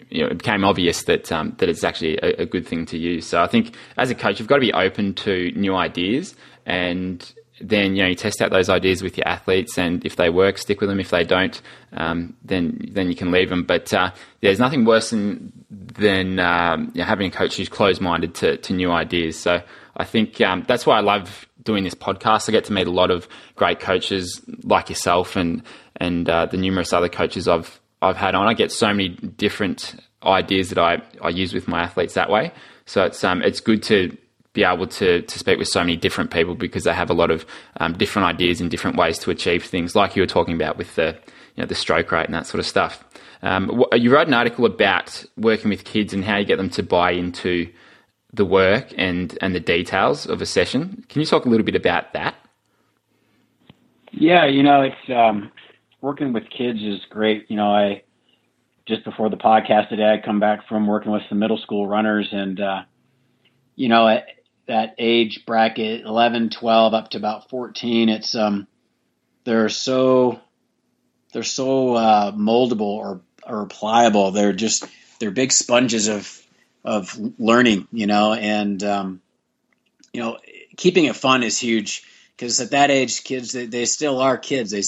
[0.10, 2.98] you know, it became obvious that um, that it's actually a, a, good thing to
[2.98, 3.26] use.
[3.26, 7.34] So I think as a coach, you've got to be open to new ideas, and
[7.64, 10.58] then you know you test out those ideas with your athletes, and if they work,
[10.58, 11.00] stick with them.
[11.00, 11.60] If they don't,
[11.94, 13.64] um, then then you can leave them.
[13.64, 18.02] But uh, there's nothing worse than than um, you know, having a coach who's closed
[18.02, 19.40] minded to, to new ideas.
[19.40, 19.62] So
[19.96, 22.50] I think um, that's why I love doing this podcast.
[22.50, 25.64] I get to meet a lot of great coaches like yourself and
[25.98, 28.48] and uh, the numerous other coaches I've I've had on.
[28.48, 32.52] I get so many different ideas that I, I use with my athletes that way.
[32.86, 34.18] So it's um it's good to
[34.54, 37.32] be able to to speak with so many different people because they have a lot
[37.32, 37.46] of
[37.78, 40.96] um, different ideas and different ways to achieve things, like you were talking about with
[40.96, 41.18] the
[41.56, 43.04] you know the stroke rate and that sort of stuff.
[43.42, 46.84] Um, you wrote an article about working with kids and how you get them to
[46.84, 47.70] buy into
[48.32, 51.06] the work and and the details of a session.
[51.10, 52.36] Can you talk a little bit about that?
[54.12, 55.52] Yeah, you know, it's um,
[56.02, 57.50] working with kids is great.
[57.50, 58.04] You know, I
[58.86, 62.28] just before the podcast today, I come back from working with some middle school runners,
[62.32, 62.82] and uh,
[63.76, 64.20] you know,
[64.66, 68.68] that age bracket, 11, 12, up to about 14, it's um,
[69.44, 70.40] they're so
[71.34, 74.32] they're so uh, moldable or or pliable.
[74.32, 74.86] They're just
[75.20, 76.42] they're big sponges of
[76.86, 79.22] of learning, you know, and um,
[80.14, 80.38] you know,
[80.78, 82.04] keeping it fun is huge
[82.36, 84.72] because at that age, kids they, they still are kids.
[84.72, 84.84] They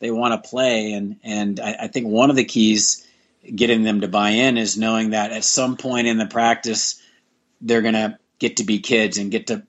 [0.00, 3.06] they want to play, and and I, I think one of the keys
[3.54, 7.00] getting them to buy in is knowing that at some point in the practice
[7.60, 9.62] they're going to get to be kids and get to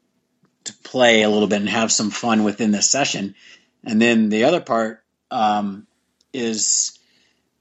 [0.64, 3.36] to play a little bit and have some fun within the session.
[3.84, 5.88] And then the other part um,
[6.34, 6.98] is,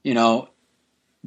[0.03, 0.49] you know,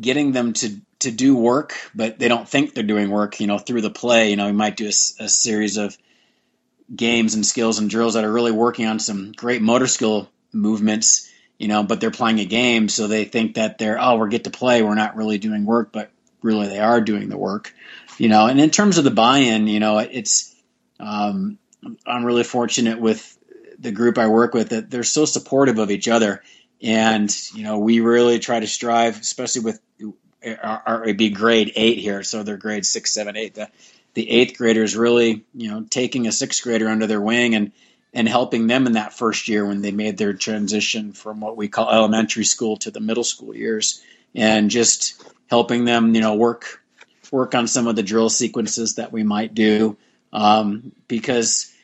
[0.00, 3.40] getting them to to do work, but they don't think they're doing work.
[3.40, 5.96] You know, through the play, you know, we might do a, a series of
[6.94, 11.30] games and skills and drills that are really working on some great motor skill movements.
[11.58, 14.44] You know, but they're playing a game, so they think that they're oh, we get
[14.44, 14.82] to play.
[14.82, 16.10] We're not really doing work, but
[16.42, 17.72] really they are doing the work.
[18.18, 20.54] You know, and in terms of the buy-in, you know, it's
[21.00, 21.58] um,
[22.06, 23.36] I'm really fortunate with
[23.78, 26.42] the group I work with that they're so supportive of each other.
[26.82, 29.80] And, you know, we really try to strive, especially with
[30.62, 32.22] our, our be grade eight here.
[32.22, 33.54] So they're grade six, seven, eight.
[33.54, 33.70] The,
[34.14, 37.72] the eighth graders really, you know, taking a sixth grader under their wing and,
[38.12, 41.68] and helping them in that first year when they made their transition from what we
[41.68, 44.02] call elementary school to the middle school years
[44.34, 46.80] and just helping them, you know, work,
[47.34, 49.96] work on some of the drill sequences that we might do.
[50.32, 51.74] Um, because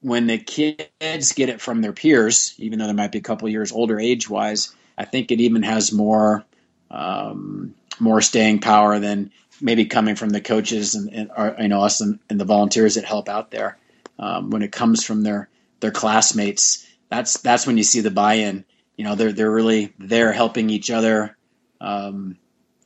[0.00, 3.48] when the kids get it from their peers, even though they might be a couple
[3.48, 6.44] years older age wise, I think it even has more
[6.90, 12.00] um, more staying power than maybe coming from the coaches and, and you know us
[12.00, 13.78] and, and, the volunteers that help out there.
[14.18, 15.48] Um, when it comes from their
[15.80, 18.64] their classmates, that's that's when you see the buy-in.
[18.96, 21.36] You know, they're they're really there helping each other
[21.80, 22.36] um,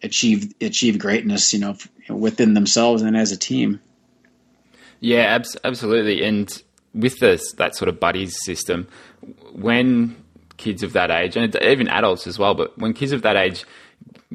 [0.02, 1.52] achieve achieve greatness.
[1.52, 1.76] You know,
[2.18, 3.80] within themselves and as a team.
[5.00, 6.62] Yeah, abs- absolutely, and
[6.94, 8.86] with this that sort of buddies system,
[9.52, 10.16] when
[10.56, 13.64] kids of that age, and even adults as well, but when kids of that age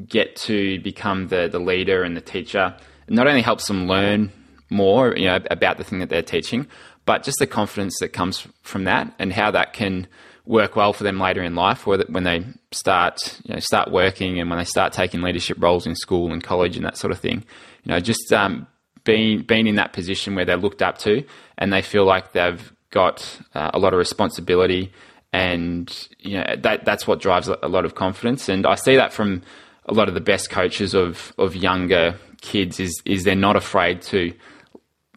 [0.08, 4.32] get to become the, the leader and the teacher, it not only helps them learn
[4.68, 6.66] more you know, about the thing that they're teaching,
[7.04, 10.06] but just the confidence that comes from that and how that can
[10.46, 14.48] work well for them later in life, when they start you know, start working and
[14.48, 17.44] when they start taking leadership roles in school and college and that sort of thing.
[17.84, 18.66] You know, just um,
[19.04, 21.24] being being in that position where they're looked up to
[21.58, 24.92] and they feel like they've got uh, a lot of responsibility
[25.32, 29.12] and you know that that's what drives a lot of confidence and I see that
[29.12, 29.42] from
[29.86, 34.02] a lot of the best coaches of of younger kids is is they're not afraid
[34.02, 34.32] to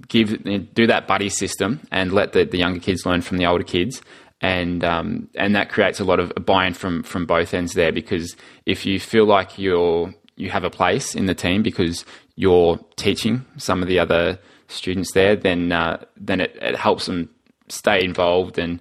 [0.07, 3.63] give do that buddy system and let the, the younger kids learn from the older
[3.63, 4.01] kids
[4.41, 8.36] and um, and that creates a lot of buy-in from from both ends there because
[8.65, 13.45] if you feel like you're you have a place in the team because you're teaching
[13.58, 17.30] some of the other students there, then uh, then it, it, helps them
[17.67, 18.80] stay involved and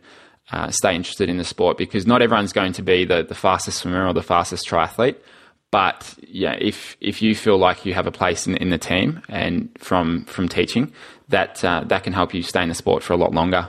[0.53, 3.79] uh, stay interested in the sport because not everyone's going to be the, the fastest
[3.79, 5.17] swimmer or the fastest triathlete.
[5.71, 9.21] But yeah, if if you feel like you have a place in, in the team
[9.29, 10.93] and from from teaching,
[11.29, 13.69] that uh, that can help you stay in the sport for a lot longer.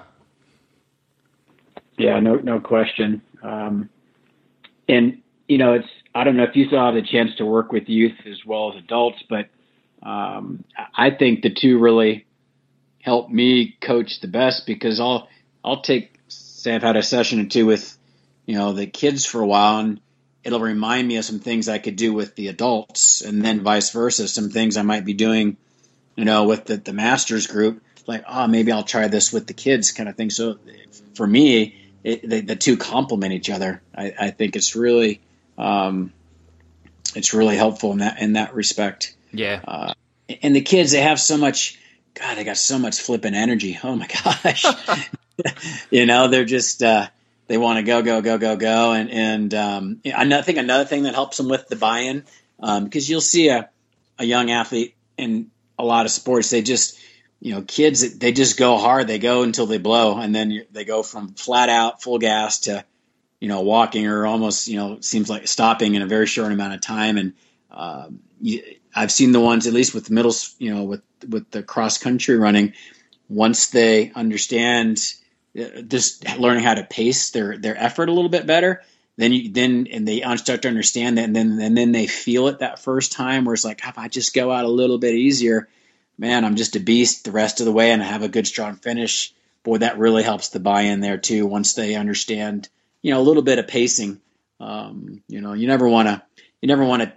[1.99, 3.21] Yeah, no no question.
[3.43, 3.89] Um,
[4.87, 7.89] and you know, it's I don't know if you saw the chance to work with
[7.89, 9.49] youth as well as adults, but
[10.01, 10.63] um,
[10.95, 12.25] I think the two really
[13.01, 15.27] help me coach the best because I'll
[15.63, 17.97] I'll take say I've had a session or two with
[18.45, 19.99] you know the kids for a while and
[20.43, 23.91] it'll remind me of some things I could do with the adults and then vice
[23.91, 25.57] versa some things I might be doing
[26.15, 29.53] you know with the, the masters group like oh maybe I'll try this with the
[29.53, 30.57] kids kind of thing so
[31.15, 35.21] for me it, the, the two complement each other I, I think it's really
[35.57, 36.13] um,
[37.15, 39.15] it's really helpful in that in that respect.
[39.31, 39.61] Yeah.
[39.67, 39.93] Uh,
[40.41, 41.77] and the kids, they have so much.
[42.13, 43.77] God, they got so much flipping energy.
[43.83, 44.65] Oh my gosh.
[45.89, 47.07] you know, they're just uh,
[47.47, 51.03] they want to go, go, go, go, go, and and um, I think another thing
[51.03, 52.23] that helps them with the buy-in
[52.57, 53.69] because um, you'll see a
[54.17, 56.99] a young athlete in a lot of sports, they just
[57.39, 60.85] you know kids they just go hard, they go until they blow, and then they
[60.85, 62.85] go from flat out full gas to
[63.39, 66.73] you know walking or almost you know seems like stopping in a very short amount
[66.73, 67.33] of time and.
[68.41, 68.63] You,
[68.95, 72.37] I've seen the ones at least with middle, you know, with with the cross country
[72.37, 72.73] running.
[73.27, 74.99] Once they understand
[75.59, 78.83] uh, just learning how to pace their their effort a little bit better
[79.17, 82.47] then you then and they start to understand that and then and then they feel
[82.47, 85.15] it that first time where it's like if i just go out a little bit
[85.15, 85.67] easier
[86.19, 88.45] man i'm just a beast the rest of the way and i have a good
[88.45, 92.69] strong finish boy that really helps the buy-in there too once they understand
[93.01, 94.19] you know a little bit of pacing
[94.59, 96.21] um, you know you never want to
[96.61, 97.13] you never want to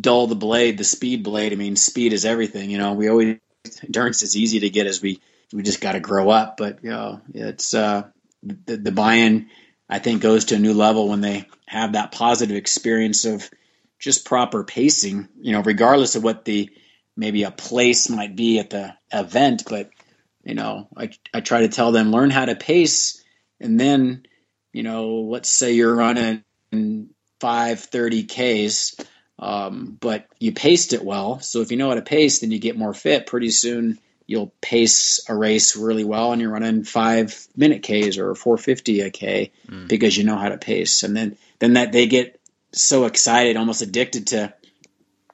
[0.00, 3.38] dull the blade the speed blade i mean speed is everything you know we always
[3.84, 5.20] endurance is easy to get as we
[5.52, 6.56] we just got to grow up.
[6.56, 8.04] But you know, it's uh,
[8.42, 9.48] the, the buy-in.
[9.88, 13.48] I think goes to a new level when they have that positive experience of
[13.98, 15.28] just proper pacing.
[15.40, 16.70] You know, regardless of what the
[17.18, 19.90] maybe a place might be at the event, but
[20.44, 23.22] you know, I I try to tell them learn how to pace,
[23.60, 24.24] and then
[24.72, 26.44] you know, let's say you're running
[27.40, 28.96] five thirty Ks.
[29.40, 31.38] Um, but you paced it well.
[31.38, 33.26] So if you know how to pace, then you get more fit.
[33.26, 38.34] Pretty soon, you'll pace a race really well and you're running five minute Ks or
[38.34, 39.86] 450 a K mm.
[39.86, 41.04] because you know how to pace.
[41.04, 42.40] And then, then that they get
[42.72, 44.52] so excited, almost addicted to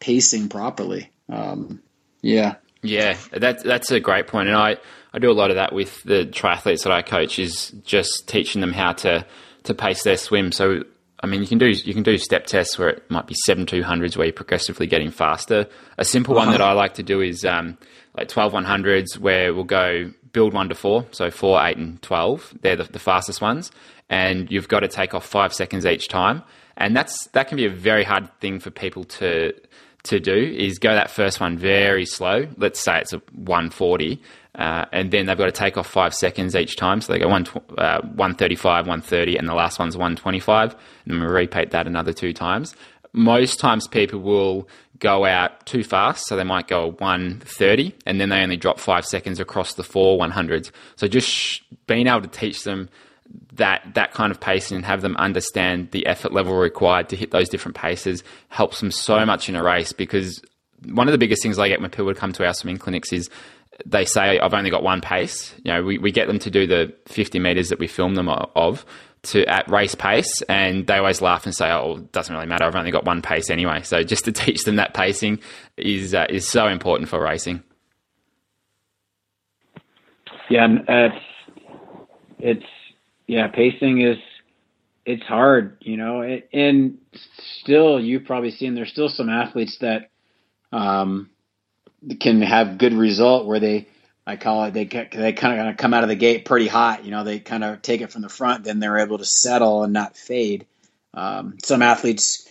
[0.00, 1.10] pacing properly.
[1.28, 1.82] Um,
[2.22, 2.56] yeah.
[2.82, 4.76] Yeah, that's that's a great point, and I,
[5.14, 8.60] I do a lot of that with the triathletes that I coach is just teaching
[8.60, 9.24] them how to
[9.62, 10.52] to pace their swim.
[10.52, 10.82] So
[11.20, 13.64] I mean, you can do you can do step tests where it might be seven
[13.64, 15.66] two hundreds where you're progressively getting faster.
[15.96, 17.78] A simple one that I like to do is um,
[18.16, 22.58] like 12 100s where we'll go build one to four, so four, eight, and 12.
[22.60, 23.70] They're the, the fastest ones.
[24.10, 26.42] And you've got to take off five seconds each time.
[26.76, 29.54] And that's that can be a very hard thing for people to
[30.04, 32.46] to do is go that first one very slow.
[32.56, 34.20] Let's say it's a 140,
[34.54, 37.00] uh, and then they've got to take off five seconds each time.
[37.00, 40.76] So they go one, uh, 135, 130, and the last one's 125.
[41.06, 42.74] And we repeat that another two times.
[43.12, 48.28] Most times people will go out too fast, so they might go 130 and then
[48.28, 50.70] they only drop five seconds across the four 100s.
[50.96, 52.88] So just sh- being able to teach them
[53.54, 57.30] that that kind of pacing and have them understand the effort level required to hit
[57.30, 60.42] those different paces helps them so much in a race because
[60.86, 63.30] one of the biggest things I get when people come to our swimming clinics is
[63.86, 65.54] they say I've only got one pace.
[65.64, 68.28] You know, we, we get them to do the 50 meters that we film them
[68.28, 68.84] of,
[69.24, 72.64] to at race pace, and they always laugh and say, "Oh, it doesn't really matter.
[72.64, 75.40] I've only got one pace anyway." So just to teach them that pacing
[75.76, 77.62] is uh, is so important for racing.
[80.50, 81.24] Yeah, it's
[82.38, 82.66] it's
[83.26, 84.18] yeah, pacing is
[85.06, 86.98] it's hard, you know, it, and
[87.60, 90.10] still you've probably seen there's still some athletes that
[90.72, 91.30] um,
[92.20, 93.88] can have good result where they
[94.26, 97.04] I call it they they kind of come out of the gate pretty hot.
[97.04, 99.84] You know, they kind of take it from the front, then they're able to settle
[99.84, 100.66] and not fade.
[101.12, 102.48] Um, some athletes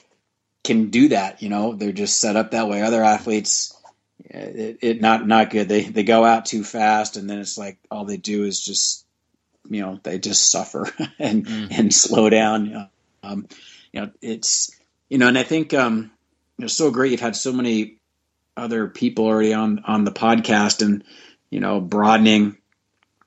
[0.64, 1.42] can do that.
[1.42, 2.82] You know, they're just set up that way.
[2.82, 3.76] Other athletes,
[4.24, 5.68] it, it not not good.
[5.68, 9.03] They they go out too fast, and then it's like all they do is just
[9.70, 11.68] you know they just suffer and mm.
[11.72, 12.90] and slow down.
[13.24, 13.48] Um,
[13.92, 14.72] you know, it's
[15.10, 16.12] you know, and I think um,
[16.60, 17.12] it's so great.
[17.12, 17.98] You've had so many
[18.58, 21.04] other people already on on the podcast, and
[21.50, 22.58] you know, broadening,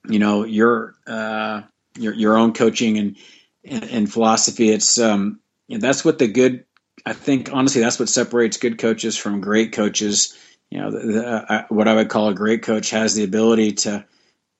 [0.08, 1.62] you know, your uh,
[1.96, 3.16] your your own coaching and
[3.64, 4.70] and, and philosophy.
[4.70, 6.64] It's um, you know, that's what the good.
[7.04, 10.36] I think honestly, that's what separates good coaches from great coaches.
[10.70, 13.72] You know, the, the, uh, what I would call a great coach has the ability
[13.72, 14.04] to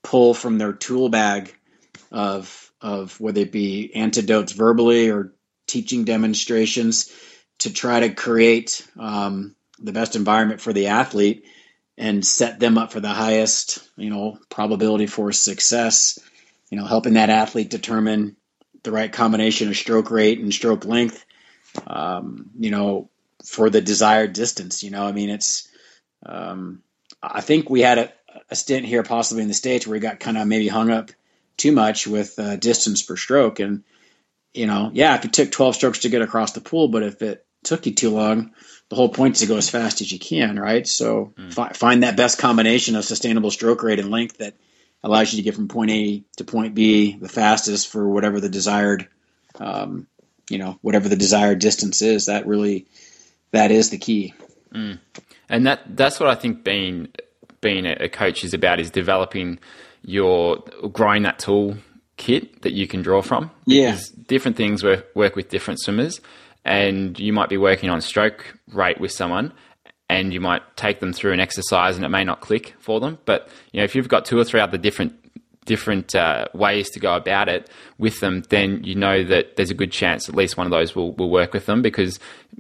[0.05, 1.57] pull from their tool bag
[2.11, 5.33] of of whether it be antidotes verbally or
[5.67, 7.11] teaching demonstrations
[7.59, 11.47] to try to create um, the best environment for the athlete
[11.99, 16.19] and set them up for the highest, you know, probability for success.
[16.71, 18.37] You know, helping that athlete determine
[18.83, 21.25] the right combination of stroke rate and stroke length.
[21.87, 23.09] Um, you know,
[23.45, 24.83] for the desired distance.
[24.83, 25.69] You know, I mean, it's.
[26.25, 26.83] Um,
[27.23, 28.13] I think we had a,
[28.51, 31.11] a, stint here, possibly in the states, where we got kind of maybe hung up
[31.57, 33.85] too much with uh, distance per stroke, and
[34.55, 37.21] you know, yeah, if it took 12 strokes to get across the pool, but if
[37.23, 38.53] it took you too long,
[38.89, 40.87] the whole point is to go as fast as you can, right?
[40.87, 41.53] So mm.
[41.53, 44.55] fi- find that best combination of sustainable stroke rate and length that
[45.03, 48.49] allows you to get from point A to point B the fastest for whatever the
[48.49, 49.09] desired,
[49.59, 50.07] um,
[50.49, 52.27] you know, whatever the desired distance is.
[52.27, 52.87] That really,
[53.51, 54.35] that is the key.
[54.73, 55.01] Mm.
[55.49, 57.09] And that that's what I think being
[57.61, 59.59] being a coach is about is developing
[60.07, 60.59] your
[60.93, 61.77] growing that tool
[62.17, 63.51] kit that you can draw from.
[63.67, 66.21] Yeah, different things work work with different swimmers,
[66.65, 69.53] and you might be working on stroke rate with someone,
[70.09, 73.19] and you might take them through an exercise, and it may not click for them.
[73.27, 75.13] But you know, if you've got two or three other different
[75.67, 79.75] different uh, ways to go about it with them, then you know that there's a
[79.75, 82.19] good chance at least one of those will, will work with them because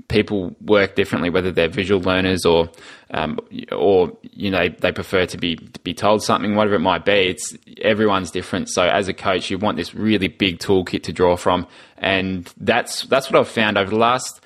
[0.09, 2.69] people work differently, whether they're visual learners or
[3.13, 3.39] um,
[3.73, 7.31] or you know they prefer to be to be told something, whatever it might be.
[7.31, 8.69] It's everyone's different.
[8.69, 13.03] So as a coach, you want this really big toolkit to draw from, and that's
[13.07, 14.41] that's what I've found over the last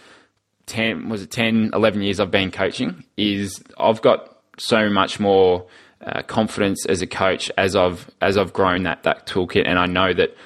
[0.66, 5.66] 10 was it 10 11 years I've been coaching is I've got so much more
[6.04, 9.86] uh, confidence as a coach as I've as I've grown that that toolkit, and I
[9.86, 10.36] know that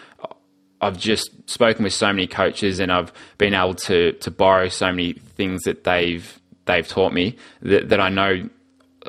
[0.81, 4.87] I've just spoken with so many coaches, and I've been able to to borrow so
[4.87, 8.49] many things that they've they've taught me that, that I know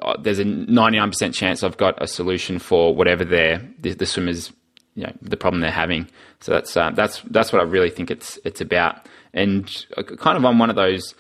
[0.02, 4.52] uh, there's a 99% chance I've got a solution for whatever their the, the swimmers
[4.96, 6.08] you know the problem they're having.
[6.40, 9.08] So that's uh, that's that's what I really think it's it's about.
[9.34, 11.14] And uh, kind of on one of those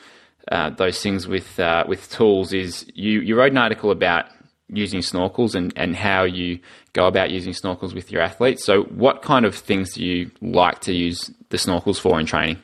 [0.51, 4.25] uh, those things with uh, with tools is you you wrote an article about
[4.69, 6.59] using snorkels and, and how you
[6.93, 8.63] go about using snorkels with your athletes.
[8.65, 12.57] So, what kind of things do you like to use the snorkels for in training?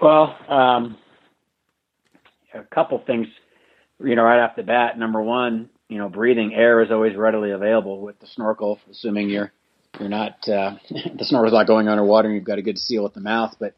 [0.00, 0.96] Well, um,
[2.52, 3.28] a couple things,
[4.02, 4.98] you know, right off the bat.
[4.98, 9.52] Number one, you know, breathing air is always readily available with the snorkel, assuming you're
[10.00, 13.14] you're not uh, the snorkel's not going underwater and you've got a good seal at
[13.14, 13.54] the mouth.
[13.60, 13.74] But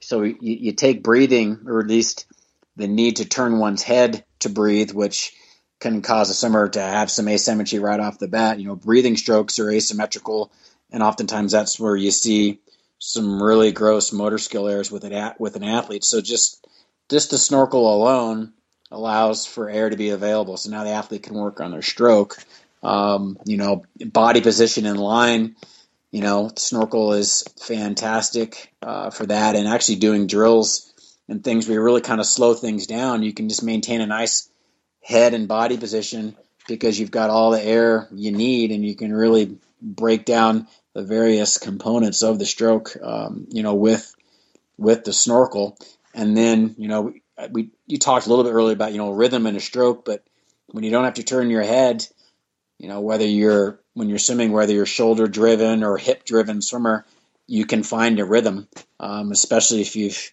[0.00, 2.26] so you, you take breathing, or at least
[2.76, 5.32] the need to turn one's head to breathe, which
[5.80, 8.58] can cause a swimmer to have some asymmetry right off the bat.
[8.58, 10.50] You know, breathing strokes are asymmetrical,
[10.90, 12.60] and oftentimes that's where you see
[12.98, 16.04] some really gross motor skill errors with an with an athlete.
[16.04, 16.66] So just
[17.10, 18.52] just the snorkel alone
[18.90, 20.56] allows for air to be available.
[20.56, 22.36] So now the athlete can work on their stroke.
[22.82, 25.56] Um, you know, body position in line.
[26.12, 30.92] You know, snorkel is fantastic uh, for that, and actually doing drills
[31.28, 33.22] and things where you really kind of slow things down.
[33.22, 34.48] You can just maintain a nice
[35.06, 36.34] head and body position
[36.66, 41.04] because you've got all the air you need and you can really break down the
[41.04, 44.12] various components of the stroke, um, you know, with
[44.76, 45.78] with the snorkel.
[46.12, 49.12] And then, you know, we we you talked a little bit earlier about you know
[49.12, 50.24] rhythm and a stroke, but
[50.72, 52.04] when you don't have to turn your head,
[52.78, 57.06] you know, whether you're when you're swimming, whether you're shoulder driven or hip driven swimmer,
[57.46, 58.66] you can find a rhythm,
[58.98, 60.32] um, especially if you've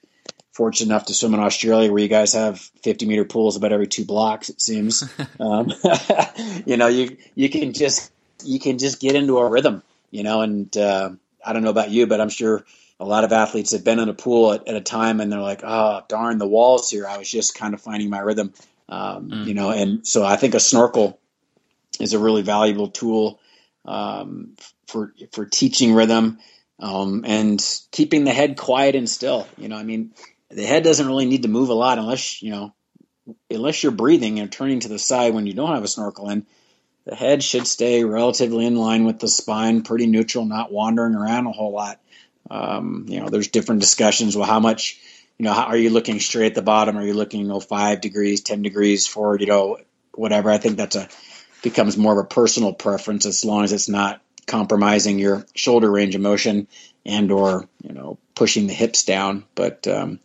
[0.54, 3.88] fortunate enough to swim in Australia where you guys have 50 meter pools about every
[3.88, 5.04] two blocks, it seems.
[5.39, 5.72] um,
[6.66, 8.12] you know, you, you can just,
[8.43, 11.10] you can just get into a rhythm, you know, and, uh,
[11.45, 12.66] I don't know about you, but I'm sure
[12.99, 15.41] a lot of athletes have been in a pool at, at a time and they're
[15.41, 17.08] like, oh, darn, the walls here.
[17.08, 18.54] I was just kind of finding my rhythm,
[18.88, 19.45] um, mm.
[19.45, 21.20] you know, and so I think a snorkel
[21.99, 23.39] is a really valuable tool
[23.86, 24.56] um,
[24.88, 26.39] for for teaching rhythm
[26.80, 29.47] um, and keeping the head quiet and still.
[29.58, 30.14] You know, I mean,
[30.56, 32.74] the head doesn't really need to move a lot unless you know
[33.49, 36.45] unless you're breathing and turning to the side when you don't have a snorkel in
[37.06, 41.47] the head should stay relatively in line with the spine pretty neutral not wandering around
[41.47, 41.99] a whole lot.
[42.49, 44.36] Um, you know there's different discussions.
[44.36, 44.99] Well how much
[45.38, 46.97] you know how, are you looking straight at the bottom?
[46.97, 49.78] Are you looking you know five degrees ten degrees forward you know
[50.16, 50.49] whatever.
[50.49, 51.08] I think that's a
[51.62, 56.16] becomes more of a personal preference as long as it's not compromising your shoulder range
[56.16, 56.68] of motion
[57.06, 59.45] and or you know pushing the hips down.
[59.56, 60.20] But um,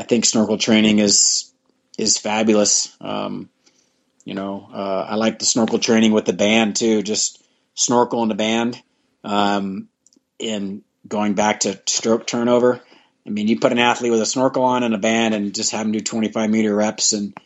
[0.00, 1.52] I think snorkel training is
[1.98, 2.96] is fabulous.
[3.02, 3.50] Um,
[4.24, 7.02] you know, uh, I like the snorkel training with the band too.
[7.02, 7.44] Just
[7.74, 8.82] snorkel in the band.
[9.24, 9.88] Um,
[10.40, 12.80] and going back to stroke turnover,
[13.26, 15.72] I mean, you put an athlete with a snorkel on and a band, and just
[15.72, 17.36] have them do 25 meter reps, and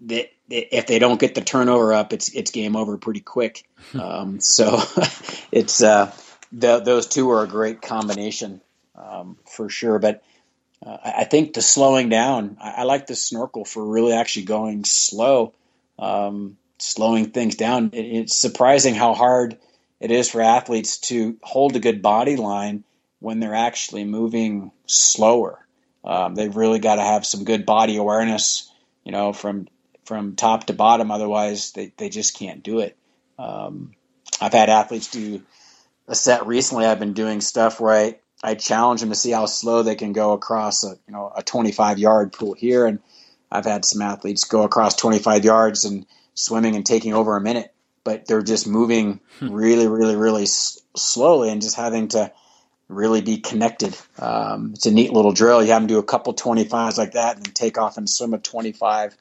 [0.00, 3.66] they, if they don't get the turnover up, it's it's game over pretty quick.
[3.98, 4.78] Um, so
[5.52, 6.12] it's uh,
[6.52, 8.60] the, those two are a great combination
[8.94, 9.98] um, for sure.
[9.98, 10.22] But
[10.84, 14.84] uh, I think the slowing down, I, I, like the snorkel for really actually going
[14.84, 15.52] slow,
[15.98, 17.90] um, slowing things down.
[17.92, 19.58] It, it's surprising how hard
[20.00, 22.84] it is for athletes to hold a good body line
[23.18, 25.58] when they're actually moving slower.
[26.02, 28.70] Um, they've really got to have some good body awareness,
[29.04, 29.68] you know, from
[30.06, 31.10] from top to bottom.
[31.10, 32.96] Otherwise, they, they just can't do it.
[33.38, 33.92] Um,
[34.40, 35.42] I've had athletes do
[36.08, 36.86] a set recently.
[36.86, 40.12] I've been doing stuff where I I challenge them to see how slow they can
[40.12, 43.00] go across a you know a 25 yard pool here, and
[43.50, 47.72] I've had some athletes go across 25 yards and swimming and taking over a minute,
[48.04, 49.50] but they're just moving hmm.
[49.50, 52.32] really, really, really s- slowly and just having to
[52.88, 53.96] really be connected.
[54.18, 55.62] Um, it's a neat little drill.
[55.62, 58.34] You have them do a couple 25s like that and then take off and swim
[58.34, 59.16] a 25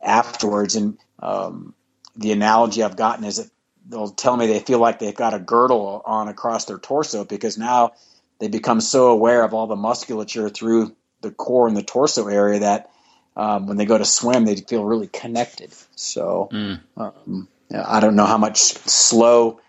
[0.00, 0.76] afterwards.
[0.76, 1.74] And um,
[2.16, 3.50] the analogy I've gotten is that
[3.86, 7.58] they'll tell me they feel like they've got a girdle on across their torso because
[7.58, 7.92] now
[8.40, 12.60] they become so aware of all the musculature through the core and the torso area
[12.60, 12.90] that
[13.36, 15.72] um, when they go to swim, they feel really connected.
[15.94, 16.80] So mm.
[16.96, 19.60] um, I don't know how much slow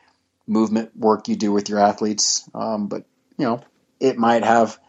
[0.48, 3.06] movement work you do with your athletes, um, but
[3.38, 3.62] you know
[4.00, 4.80] it might have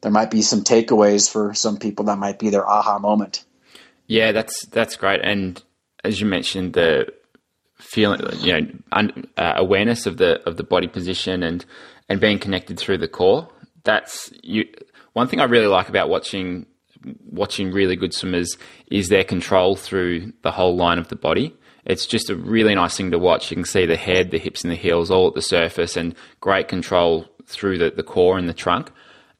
[0.00, 3.44] there might be some takeaways for some people that might be their aha moment.
[4.06, 5.20] Yeah, that's that's great.
[5.22, 5.62] And
[6.04, 7.12] as you mentioned, the
[7.78, 11.64] feeling, you know, un, uh, awareness of the of the body position and
[12.12, 13.48] and being connected through the core.
[13.84, 14.66] That's you.
[15.14, 16.66] One thing I really like about watching
[17.30, 18.58] watching really good swimmers
[18.88, 21.56] is their control through the whole line of the body.
[21.86, 23.50] It's just a really nice thing to watch.
[23.50, 26.14] You can see the head, the hips, and the heels all at the surface, and
[26.40, 28.92] great control through the, the core and the trunk.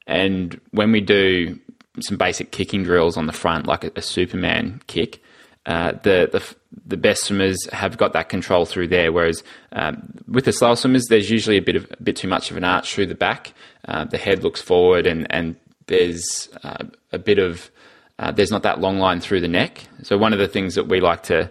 [0.07, 1.59] And when we do
[1.99, 5.21] some basic kicking drills on the front, like a, a Superman kick,
[5.67, 6.55] uh, the, the
[6.85, 9.11] the best swimmers have got that control through there.
[9.11, 12.51] Whereas um, with the slow swimmers, there's usually a bit of a bit too much
[12.51, 13.53] of an arch through the back.
[13.87, 15.55] Uh, the head looks forward, and and
[15.87, 17.71] there's uh, a bit of
[18.19, 19.87] uh, there's not that long line through the neck.
[20.03, 21.49] So one of the things that we like to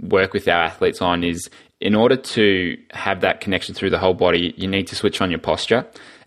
[0.00, 1.48] work with our athletes on is
[1.80, 5.30] in order to have that connection through the whole body, you need to switch on
[5.30, 5.86] your posture,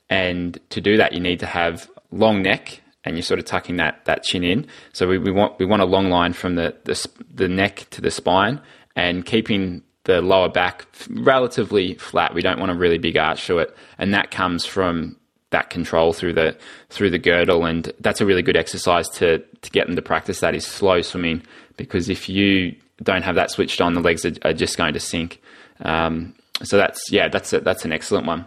[0.09, 3.77] and to do that, you need to have long neck and you're sort of tucking
[3.77, 4.67] that that chin in.
[4.93, 8.01] So we, we want we want a long line from the, the the neck to
[8.01, 8.61] the spine
[8.95, 12.33] and keeping the lower back relatively flat.
[12.33, 15.15] We don't want a really big arch to it, and that comes from
[15.51, 16.57] that control through the
[16.89, 20.39] through the girdle, and that's a really good exercise to to get them to practice.
[20.39, 21.43] That is slow swimming
[21.77, 24.99] because if you don't have that switched on, the legs are, are just going to
[24.99, 25.41] sink.
[25.81, 28.45] Um, so that's yeah, that's a, that's an excellent one.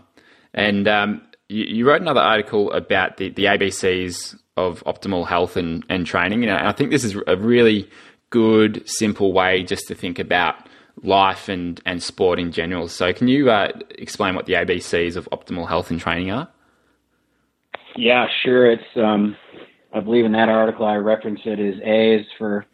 [0.54, 5.84] And um, you, you, wrote another article about the, the ABCs of optimal health and,
[5.88, 6.44] and training.
[6.44, 7.88] And I think this is a really
[8.30, 10.56] good, simple way just to think about
[11.02, 12.88] life and, and sport in general.
[12.88, 16.48] So, can you uh, explain what the ABCs of optimal health and training are?
[17.96, 18.70] Yeah, sure.
[18.70, 19.36] It's um,
[19.92, 22.66] I believe in that article I referenced it as A is for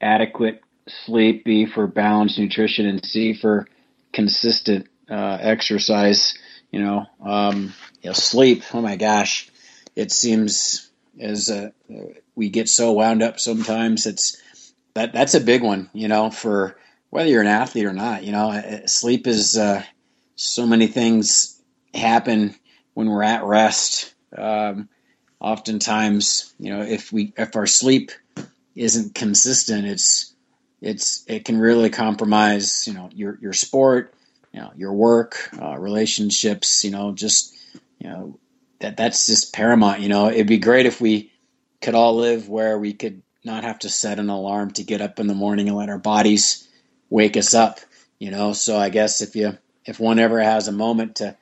[0.00, 0.62] adequate
[1.04, 3.68] sleep, B for balanced nutrition, and C for
[4.12, 6.34] consistent uh, exercise.
[6.70, 8.62] You know, um, you know, sleep.
[8.72, 9.48] Oh my gosh,
[9.96, 11.70] it seems as uh,
[12.34, 14.06] we get so wound up sometimes.
[14.06, 14.40] It's
[14.94, 16.76] that that's a big one, you know, for
[17.10, 18.24] whether you're an athlete or not.
[18.24, 19.82] You know, uh, sleep is uh,
[20.36, 21.60] so many things
[21.94, 22.54] happen
[22.94, 24.14] when we're at rest.
[24.36, 24.88] Um,
[25.40, 28.12] oftentimes, you know, if we if our sleep
[28.74, 30.34] isn't consistent, it's
[30.80, 34.14] it's it can really compromise, you know, your your sport,
[34.52, 37.54] you know, your work, uh, relationships, you know, just
[37.98, 38.38] you know
[38.80, 40.00] that that's just paramount.
[40.00, 41.32] You know, it'd be great if we
[41.80, 45.20] could all live where we could not have to set an alarm to get up
[45.20, 46.68] in the morning and let our bodies
[47.08, 47.80] wake us up.
[48.18, 51.36] You know, so I guess if you if one ever has a moment to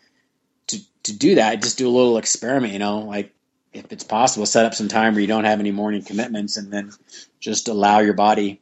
[0.69, 2.73] to to do that, just do a little experiment.
[2.73, 3.33] You know, like
[3.73, 6.73] if it's possible, set up some time where you don't have any morning commitments, and
[6.73, 6.93] then
[7.41, 8.61] just allow your body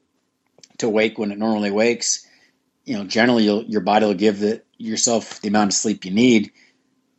[0.78, 2.26] to wake when it normally wakes.
[2.84, 6.52] You know, generally your body will give the, yourself the amount of sleep you need.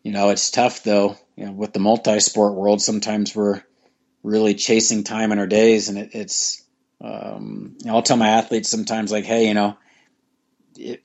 [0.01, 3.61] You know, it's tough though you know, with the multi-sport world, sometimes we're
[4.23, 6.63] really chasing time in our days, and it, it's.
[6.99, 9.77] Um, you know, I'll tell my athletes sometimes, like, hey, you know,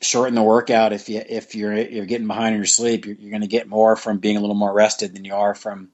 [0.01, 3.31] shorten the workout if you if you're you're getting behind in your sleep, you're, you're
[3.31, 5.91] going to get more from being a little more rested than you are from,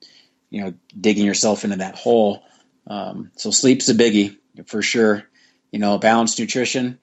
[0.50, 2.44] you know, digging yourself into that hole.
[2.86, 4.36] Um, so sleep's a biggie
[4.66, 5.24] for sure.
[5.72, 7.00] You know, balanced nutrition.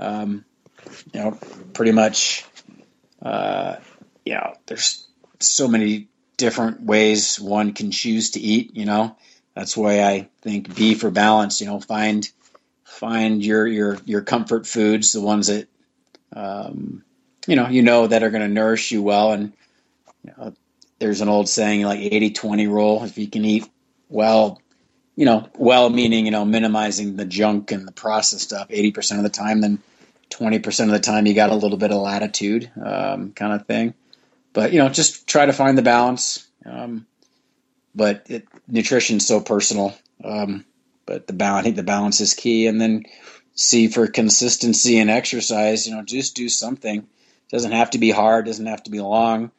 [0.00, 0.44] Um,
[1.12, 1.38] you know,
[1.74, 2.44] pretty much.
[3.20, 3.76] Uh,
[4.34, 5.06] know, there's
[5.38, 6.08] so many
[6.42, 8.74] different ways one can choose to eat.
[8.74, 9.16] You know,
[9.54, 11.60] that's why I think be for balance.
[11.60, 12.28] You know, find
[12.82, 15.68] find your your your comfort foods, the ones that
[16.34, 17.04] um,
[17.46, 19.32] you know you know that are going to nourish you well.
[19.32, 19.52] And
[20.24, 20.52] you know,
[20.98, 23.04] there's an old saying like 80-20 rule.
[23.04, 23.70] If you can eat
[24.08, 24.60] well,
[25.14, 29.20] you know, well meaning you know minimizing the junk and the processed stuff eighty percent
[29.20, 29.80] of the time, then
[30.28, 33.64] twenty percent of the time you got a little bit of latitude, um, kind of
[33.68, 33.94] thing
[34.52, 36.46] but you know, just try to find the balance.
[36.64, 37.06] Um,
[37.94, 39.94] but it, nutrition's so personal.
[40.24, 40.64] Um,
[41.06, 42.66] but the balance, I think the balance is key.
[42.66, 43.04] And then
[43.54, 45.86] C for consistency and exercise.
[45.86, 46.98] You know, just do something.
[46.98, 48.46] It doesn't have to be hard.
[48.46, 49.50] Doesn't have to be long.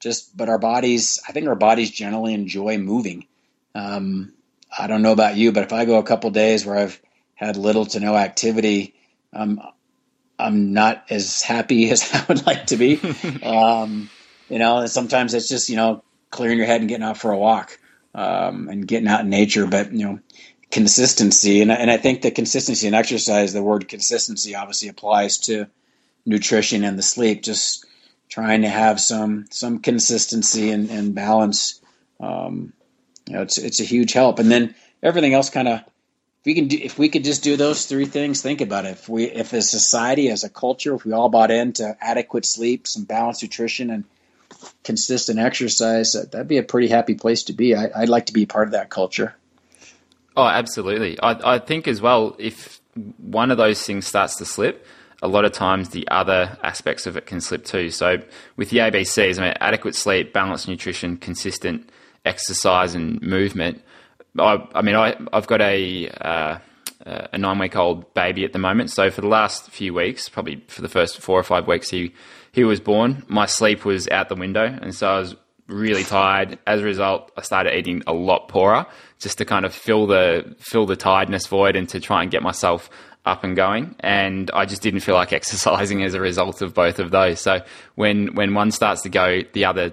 [0.00, 1.20] Just, but our bodies.
[1.28, 3.26] I think our bodies generally enjoy moving.
[3.74, 4.32] Um,
[4.76, 7.00] I don't know about you, but if I go a couple days where I've
[7.34, 8.94] had little to no activity,
[9.32, 9.60] um,
[10.38, 13.00] I'm not as happy as I would like to be.
[13.42, 14.08] um,
[14.52, 17.32] you know, and sometimes it's just, you know, clearing your head and getting out for
[17.32, 17.78] a walk
[18.14, 19.66] um, and getting out in nature.
[19.66, 20.20] But you know,
[20.70, 25.68] consistency, and and I think the consistency in exercise, the word consistency obviously applies to
[26.26, 27.42] nutrition and the sleep.
[27.42, 27.86] Just
[28.28, 31.80] trying to have some some consistency and, and balance.
[32.20, 32.74] Um,
[33.26, 34.38] you know, it's it's a huge help.
[34.38, 37.56] And then everything else kind of if we can do, if we could just do
[37.56, 38.90] those three things, think about it.
[38.90, 42.88] If we, if a society, as a culture, if we all bought into adequate sleep,
[42.88, 44.04] some balanced nutrition, and
[44.84, 47.74] consistent exercise, that'd be a pretty happy place to be.
[47.74, 49.34] I, would like to be part of that culture.
[50.36, 51.20] Oh, absolutely.
[51.20, 52.80] I, I think as well, if
[53.18, 54.86] one of those things starts to slip,
[55.22, 57.90] a lot of times the other aspects of it can slip too.
[57.90, 58.18] So
[58.56, 61.90] with the ABCs, I mean, adequate sleep, balanced nutrition, consistent
[62.24, 63.82] exercise and movement
[64.38, 66.58] I, I mean, I, I've got a uh,
[67.04, 68.90] a nine week old baby at the moment.
[68.90, 72.14] So for the last few weeks, probably for the first four or five weeks he
[72.52, 75.34] he was born, my sleep was out the window, and so I was
[75.68, 76.58] really tired.
[76.66, 78.86] As a result, I started eating a lot poorer
[79.18, 82.42] just to kind of fill the fill the tiredness void and to try and get
[82.42, 82.90] myself
[83.24, 83.94] up and going.
[84.00, 87.40] And I just didn't feel like exercising as a result of both of those.
[87.40, 87.60] So
[87.94, 89.92] when when one starts to go, the other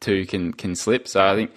[0.00, 1.06] two can can slip.
[1.06, 1.52] So I think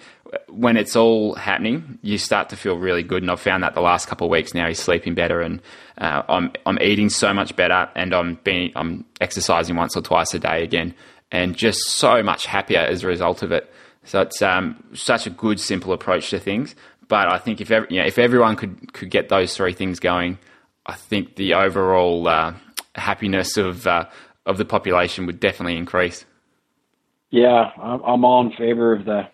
[0.48, 3.22] when it's all happening, you start to feel really good.
[3.22, 5.60] And I've found that the last couple of weeks now, he's sleeping better, and
[5.98, 10.34] uh, I'm I'm eating so much better, and I'm being I'm exercising once or twice
[10.34, 10.94] a day again,
[11.30, 13.70] and just so much happier as a result of it.
[14.04, 16.74] So it's um, such a good, simple approach to things.
[17.08, 20.00] But I think if every, you know, if everyone could could get those three things
[20.00, 20.38] going,
[20.86, 22.54] I think the overall uh,
[22.94, 24.06] happiness of uh,
[24.46, 26.24] of the population would definitely increase.
[27.30, 29.28] Yeah, I'm all in favor of the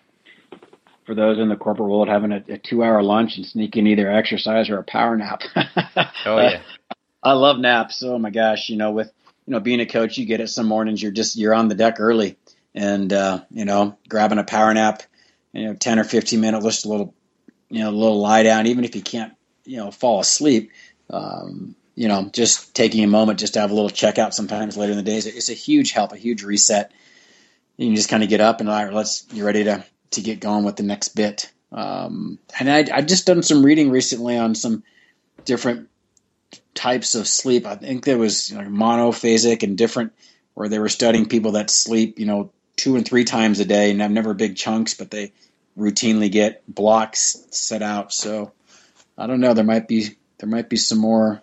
[1.05, 4.09] for those in the corporate world having a, a two hour lunch and sneaking either
[4.09, 5.41] exercise or a power nap.
[6.25, 6.61] oh yeah.
[7.23, 8.03] I love naps.
[8.03, 8.69] Oh my gosh.
[8.69, 9.11] You know, with,
[9.45, 11.75] you know, being a coach, you get it some mornings, you're just, you're on the
[11.75, 12.37] deck early
[12.73, 15.03] and, uh, you know, grabbing a power nap,
[15.53, 17.13] you know, 10 or 15 minutes, just a little,
[17.69, 19.33] you know, a little lie down, even if you can't,
[19.65, 20.71] you know, fall asleep.
[21.09, 24.91] Um, you know, just taking a moment just to have a little checkout sometimes later
[24.91, 26.91] in the day is it's a huge help, a huge reset.
[27.77, 30.21] You can just kind of get up and all right, let's you're ready to to
[30.21, 31.51] get going with the next bit.
[31.71, 34.83] Um, and I, I just done some reading recently on some
[35.45, 35.89] different
[36.73, 37.65] types of sleep.
[37.65, 40.13] I think there was you know, monophasic and different,
[40.53, 43.91] where they were studying people that sleep, you know, two and three times a day
[43.91, 45.33] and I've never big chunks, but they
[45.77, 48.13] routinely get blocks set out.
[48.13, 48.51] So
[49.17, 49.53] I don't know.
[49.53, 51.41] There might be there might be some more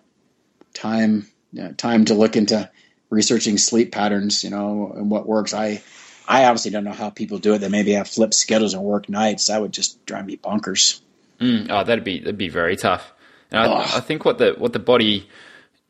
[0.73, 2.69] time you know, time to look into
[3.09, 5.53] researching sleep patterns, you know, and what works.
[5.53, 5.81] I
[6.29, 7.57] I obviously don't know how people do it.
[7.57, 9.47] They maybe have flipped schedules and work nights.
[9.47, 11.01] That would just drive me bonkers.
[11.41, 13.11] Mm, oh, that'd be that'd be very tough.
[13.49, 15.27] And I, I, think what the what the body,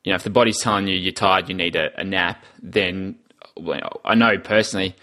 [0.05, 3.19] you know, if the body's telling you you're tired, you need a, a nap, then
[3.57, 4.95] well, I know personally.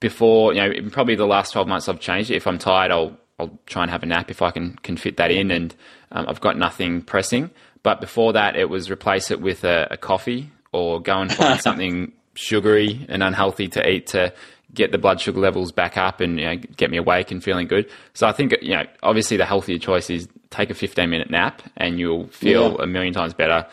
[0.00, 2.36] Before you know, probably the last twelve months, I've changed it.
[2.36, 5.16] If I'm tired, I'll I'll try and have a nap if I can can fit
[5.16, 5.74] that in, and
[6.12, 7.50] um, I've got nothing pressing.
[7.82, 11.58] But before that, it was replace it with a, a coffee or go and find
[11.62, 14.32] something sugary and unhealthy to eat to
[14.74, 17.66] get the blood sugar levels back up and you know, get me awake and feeling
[17.66, 17.88] good.
[18.14, 21.62] So I think you know, obviously the healthier choice is take a 15 minute nap
[21.76, 22.84] and you'll feel yeah.
[22.84, 23.66] a million times better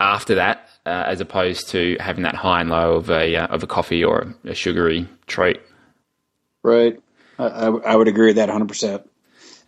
[0.00, 3.62] after that, uh, as opposed to having that high and low of a uh, of
[3.62, 5.60] a coffee or a sugary treat.
[6.62, 7.00] Right,
[7.38, 8.66] I, I would agree with that 100.
[8.66, 9.10] percent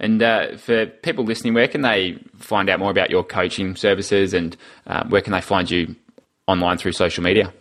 [0.00, 4.34] And uh, for people listening, where can they find out more about your coaching services
[4.34, 5.94] and uh, where can they find you
[6.46, 7.52] online through social media?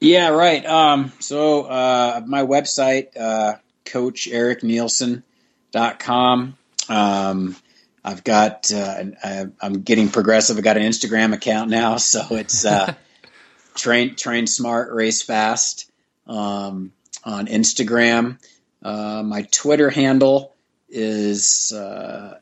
[0.00, 0.64] Yeah, right.
[0.64, 6.58] Um, so uh, my website, uh, coachericneilsen.com.
[6.88, 7.56] Um,
[8.04, 10.58] I've got, uh, I, am getting progressive.
[10.58, 12.94] I've got an Instagram account now, so it's uh,
[13.74, 15.90] train train smart, race fast
[16.26, 16.92] um,
[17.24, 18.38] on Instagram.
[18.82, 20.54] Uh, my Twitter handle
[20.88, 22.38] is, uh,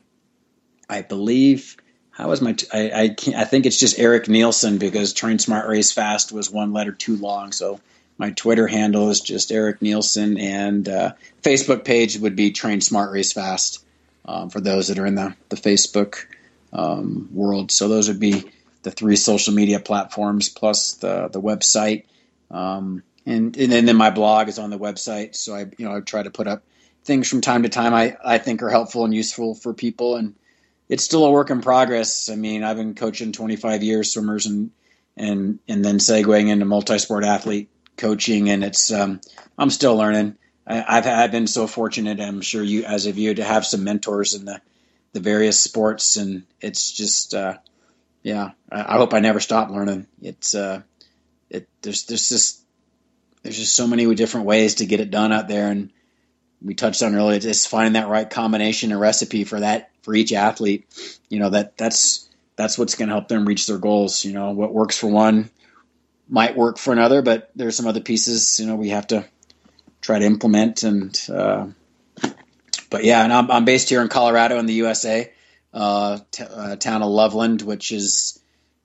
[0.89, 1.77] I believe,
[2.15, 2.53] how is my?
[2.53, 6.31] T- I I, can't, I think it's just Eric Neilsen because Train Smart Race Fast
[6.31, 7.51] was one letter too long.
[7.51, 7.81] So
[8.17, 11.13] my Twitter handle is just Eric Neilsen, and uh,
[11.43, 13.83] Facebook page would be Train Smart Race Fast
[14.23, 16.25] um, for those that are in the the Facebook
[16.71, 17.69] um, world.
[17.69, 18.45] So those would be
[18.83, 22.05] the three social media platforms plus the the website.
[22.49, 25.35] Um, and, and then my blog is on the website.
[25.35, 26.63] So I you know I try to put up
[27.03, 30.33] things from time to time I, I think are helpful and useful for people and
[30.89, 32.29] it's still a work in progress.
[32.29, 34.71] I mean, I've been coaching 25 years swimmers and
[35.17, 39.21] and and then segueing into multi-sport athlete coaching, and it's um,
[39.57, 40.37] I'm still learning.
[40.67, 42.19] I, have I've been so fortunate.
[42.19, 44.61] I'm sure you, as of you, to have some mentors in the
[45.13, 47.57] the various sports, and it's just uh,
[48.23, 48.51] yeah.
[48.71, 50.07] I, I, hope I never stop learning.
[50.21, 50.81] It's uh,
[51.49, 52.61] it there's there's just
[53.43, 55.91] there's just so many different ways to get it done out there, and
[56.65, 60.33] we touched on earlier, just finding that right combination and recipe for that for each
[60.33, 60.85] athlete.
[61.29, 64.25] You know that that's that's what's going to help them reach their goals.
[64.25, 65.49] You know what works for one
[66.27, 68.59] might work for another, but there's some other pieces.
[68.59, 69.25] You know we have to
[70.01, 71.19] try to implement and.
[71.31, 71.67] Uh,
[72.89, 75.31] but yeah, and I'm, I'm based here in Colorado in the USA,
[75.73, 78.39] uh, t- uh, town of Loveland, which is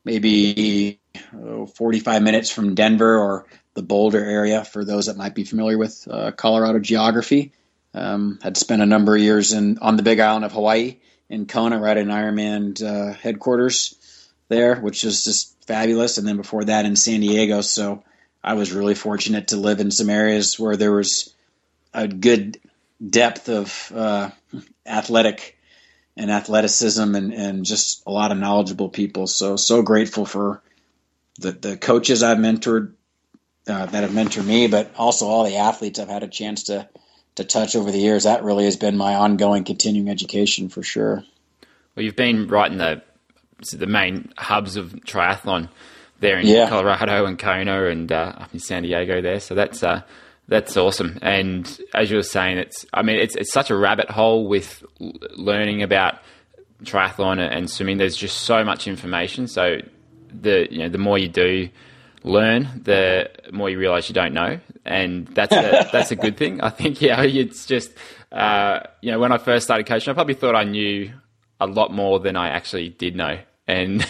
[0.05, 0.99] maybe
[1.35, 5.79] oh, 45 minutes from Denver or the Boulder area for those that might be familiar
[5.79, 7.53] with uh, Colorado geography.
[7.93, 11.47] Um, had spent a number of years in on the Big Island of Hawaii in
[11.47, 16.19] Kona, right in Ironman uh, headquarters there, which is just fabulous.
[16.19, 18.05] And then before that in San Diego, so
[18.43, 21.35] I was really fortunate to live in some areas where there was
[21.93, 22.61] a good
[23.05, 24.31] depth of uh,
[24.87, 25.59] athletic
[26.17, 29.27] and athleticism and, and just a lot of knowledgeable people.
[29.27, 30.63] So so grateful for
[31.39, 32.93] the the coaches I've mentored
[33.67, 36.89] uh, that have mentored me, but also all the athletes I've had a chance to
[37.37, 38.25] to touch over the years.
[38.25, 41.25] That really has been my ongoing continuing education for sure.
[41.95, 43.03] Well, you've been right in the
[43.73, 45.69] the main hubs of triathlon
[46.21, 46.69] there in yeah.
[46.69, 49.41] Colorado and Kona and uh, up in San Diego there.
[49.41, 50.03] So that's uh,
[50.49, 51.19] that's awesome.
[51.23, 54.85] And as you were saying, it's I mean it's it's such a rabbit hole with
[54.99, 56.17] learning about
[56.85, 57.99] triathlon and swimming.
[57.99, 59.47] There's just so much information.
[59.47, 59.79] So
[60.33, 61.69] the you know the more you do
[62.23, 66.61] learn, the more you realize you don't know, and that's a, that's a good thing.
[66.61, 67.93] I think yeah, it's just
[68.33, 71.13] uh, you know when I first started coaching, I probably thought I knew
[71.61, 74.07] a lot more than I actually did know, and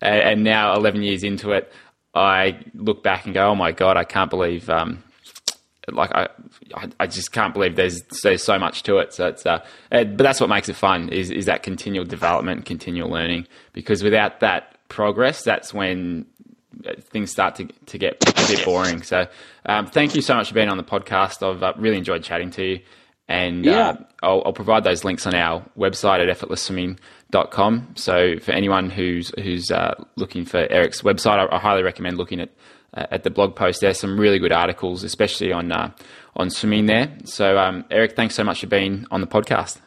[0.00, 1.70] and now 11 years into it,
[2.14, 4.70] I look back and go, oh my god, I can't believe.
[4.70, 5.02] Um,
[5.88, 6.28] like I,
[6.98, 9.12] I just can't believe there's there's so much to it.
[9.12, 13.10] So it's, uh, but that's what makes it fun is is that continual development, continual
[13.10, 13.46] learning.
[13.74, 16.26] Because without that progress, that's when
[17.10, 19.02] things start to to get a bit boring.
[19.02, 19.26] So
[19.66, 21.48] um, thank you so much for being on the podcast.
[21.48, 22.80] I've uh, really enjoyed chatting to you,
[23.28, 23.88] and yeah.
[23.88, 27.94] uh, I'll, I'll, provide those links on our website at effortlessswimming.com.
[27.96, 32.40] So for anyone who's who's uh, looking for Eric's website, I, I highly recommend looking
[32.40, 32.50] at
[32.94, 33.80] uh, at the blog post.
[33.80, 35.92] There's some really good articles, especially on uh,
[36.36, 37.16] on swimming there.
[37.24, 39.80] So, um, Eric, thanks so much for being on the podcast.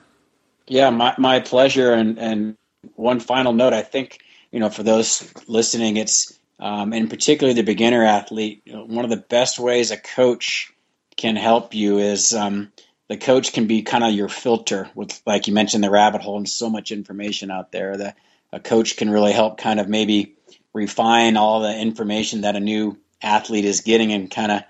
[0.68, 1.94] Yeah, my, my pleasure.
[1.94, 2.56] And, and
[2.96, 4.20] one final note, I think,
[4.52, 9.18] you know, for those listening, it's, um, and particularly the beginner athlete, one of the
[9.18, 10.72] best ways a coach
[11.16, 12.72] can help you is um,
[13.10, 16.38] the coach can be kind of your filter with, like you mentioned, the rabbit hole
[16.38, 17.97] and so much information out there.
[17.97, 18.18] that
[18.51, 20.36] a coach can really help kind of maybe
[20.74, 24.62] refine all the information that a new athlete is getting and kind of,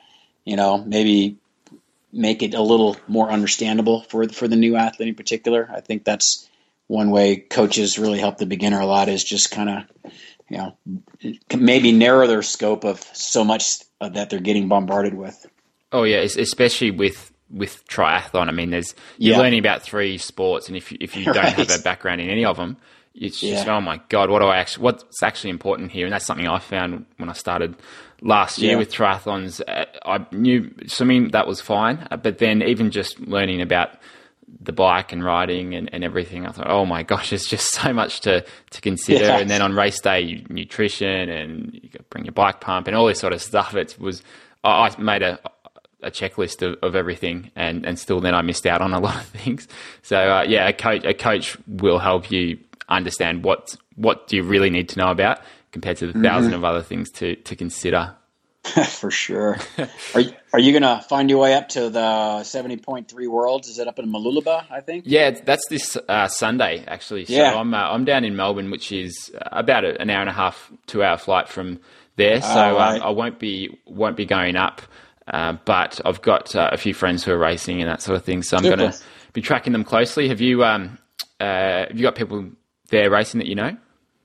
[0.46, 1.38] you know, maybe
[2.12, 5.70] make it a little more understandable for for the new athlete in particular.
[5.72, 6.50] I think that's
[6.88, 10.12] one way coaches really help the beginner a lot is just kind of,
[10.50, 10.78] you know,
[11.58, 15.46] maybe narrow their scope of so much that they're getting bombarded with.
[15.92, 18.48] Oh yeah, especially with with triathlon.
[18.48, 19.42] I mean, there's you're yeah.
[19.42, 21.54] learning about three sports, and if you, if you don't right.
[21.54, 22.78] have a background in any of them,
[23.14, 23.78] it's just yeah.
[23.78, 26.06] oh my god, what do I actually what's actually important here?
[26.06, 27.76] And that's something I found when I started
[28.22, 28.78] last year yeah.
[28.78, 29.62] with triathlons.
[29.68, 33.92] Uh, I knew swimming that was fine, but then even just learning about
[34.62, 37.94] the bike and riding and, and everything, I thought, oh my gosh, there's just so
[37.94, 39.26] much to to consider.
[39.26, 39.42] Yes.
[39.42, 43.20] And then on race day, nutrition and you bring your bike pump and all this
[43.20, 43.76] sort of stuff.
[43.76, 44.22] It was
[44.64, 45.40] I made a
[46.04, 49.16] a checklist of, of everything, and, and still then I missed out on a lot
[49.16, 49.68] of things.
[50.02, 54.44] So uh, yeah, a coach a coach will help you understand what what do you
[54.44, 55.42] really need to know about
[55.72, 56.56] compared to the 1000 mm-hmm.
[56.56, 58.16] of other things to to consider.
[58.88, 59.58] For sure.
[60.14, 63.68] are you, are you gonna find your way up to the seventy point three worlds?
[63.68, 64.66] Is it up in Mooloolaba?
[64.70, 65.06] I think.
[65.08, 67.26] Yeah, that's this uh, Sunday actually.
[67.26, 67.56] So yeah.
[67.56, 71.04] I'm uh, I'm down in Melbourne, which is about an hour and a half, two
[71.04, 71.80] hour flight from
[72.18, 72.42] there.
[72.42, 73.02] So oh, right.
[73.02, 74.82] I won't be won't be going up,
[75.28, 78.26] uh, but I've got uh, a few friends who are racing and that sort of
[78.26, 78.44] thing.
[78.44, 78.98] So I'm going to
[79.34, 80.28] be tracking them closely.
[80.30, 80.98] Have you um,
[81.40, 82.50] uh, have you got people
[82.90, 83.78] there racing that you know?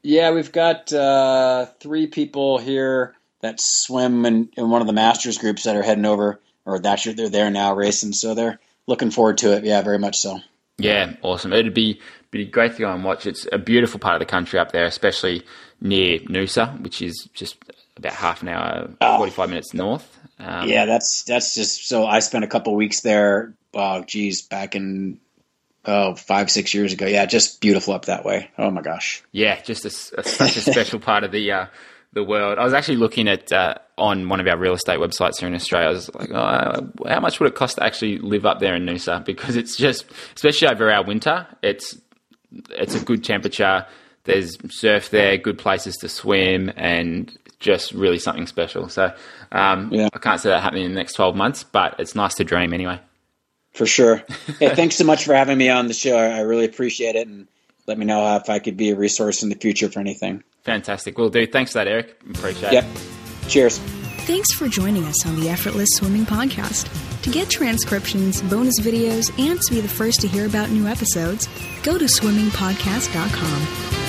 [0.03, 5.38] Yeah, we've got uh, three people here that swim in, in, one of the masters
[5.38, 8.12] groups that are heading over, or that year they're there now racing.
[8.12, 9.64] So they're looking forward to it.
[9.64, 10.40] Yeah, very much so.
[10.78, 11.53] Yeah, awesome.
[11.53, 13.26] It'd be be great to go and watch.
[13.26, 15.43] It's a beautiful part of the country up there, especially
[15.80, 17.57] near Noosa, which is just
[17.97, 19.16] about half an hour, oh.
[19.18, 20.18] forty five minutes north.
[20.38, 22.07] Um, yeah, that's that's just so.
[22.07, 23.55] I spent a couple weeks there.
[23.74, 25.20] Oh, geez, back in
[25.84, 27.07] oh five six years ago.
[27.07, 28.51] Yeah, just beautiful up that way.
[28.59, 29.22] Oh my gosh.
[29.30, 31.66] Yeah, just a, a, such a special part of the uh,
[32.12, 32.58] the world.
[32.58, 35.54] I was actually looking at uh, on one of our real estate websites here in
[35.54, 35.88] Australia.
[35.88, 38.84] I was like, oh, how much would it cost to actually live up there in
[38.84, 39.24] Noosa?
[39.32, 40.04] Because it's just,
[40.34, 41.96] especially over our winter, it's
[42.70, 43.86] it's a good temperature.
[44.24, 48.88] There's surf there, good places to swim, and just really something special.
[48.88, 49.14] So
[49.50, 50.08] um, yeah.
[50.12, 52.74] I can't see that happening in the next 12 months, but it's nice to dream
[52.74, 53.00] anyway.
[53.72, 54.22] For sure.
[54.58, 56.16] Hey, thanks so much for having me on the show.
[56.16, 57.48] I really appreciate it, and
[57.87, 60.43] let me know if I could be a resource in the future for anything.
[60.64, 61.18] Fantastic.
[61.18, 61.47] Will do.
[61.47, 62.16] Thanks for that, Eric.
[62.30, 62.85] Appreciate yep.
[62.85, 63.49] it.
[63.49, 63.78] Cheers.
[64.24, 66.89] Thanks for joining us on the Effortless Swimming Podcast.
[67.22, 71.49] To get transcriptions, bonus videos, and to be the first to hear about new episodes,
[71.83, 74.01] go to swimmingpodcast.com.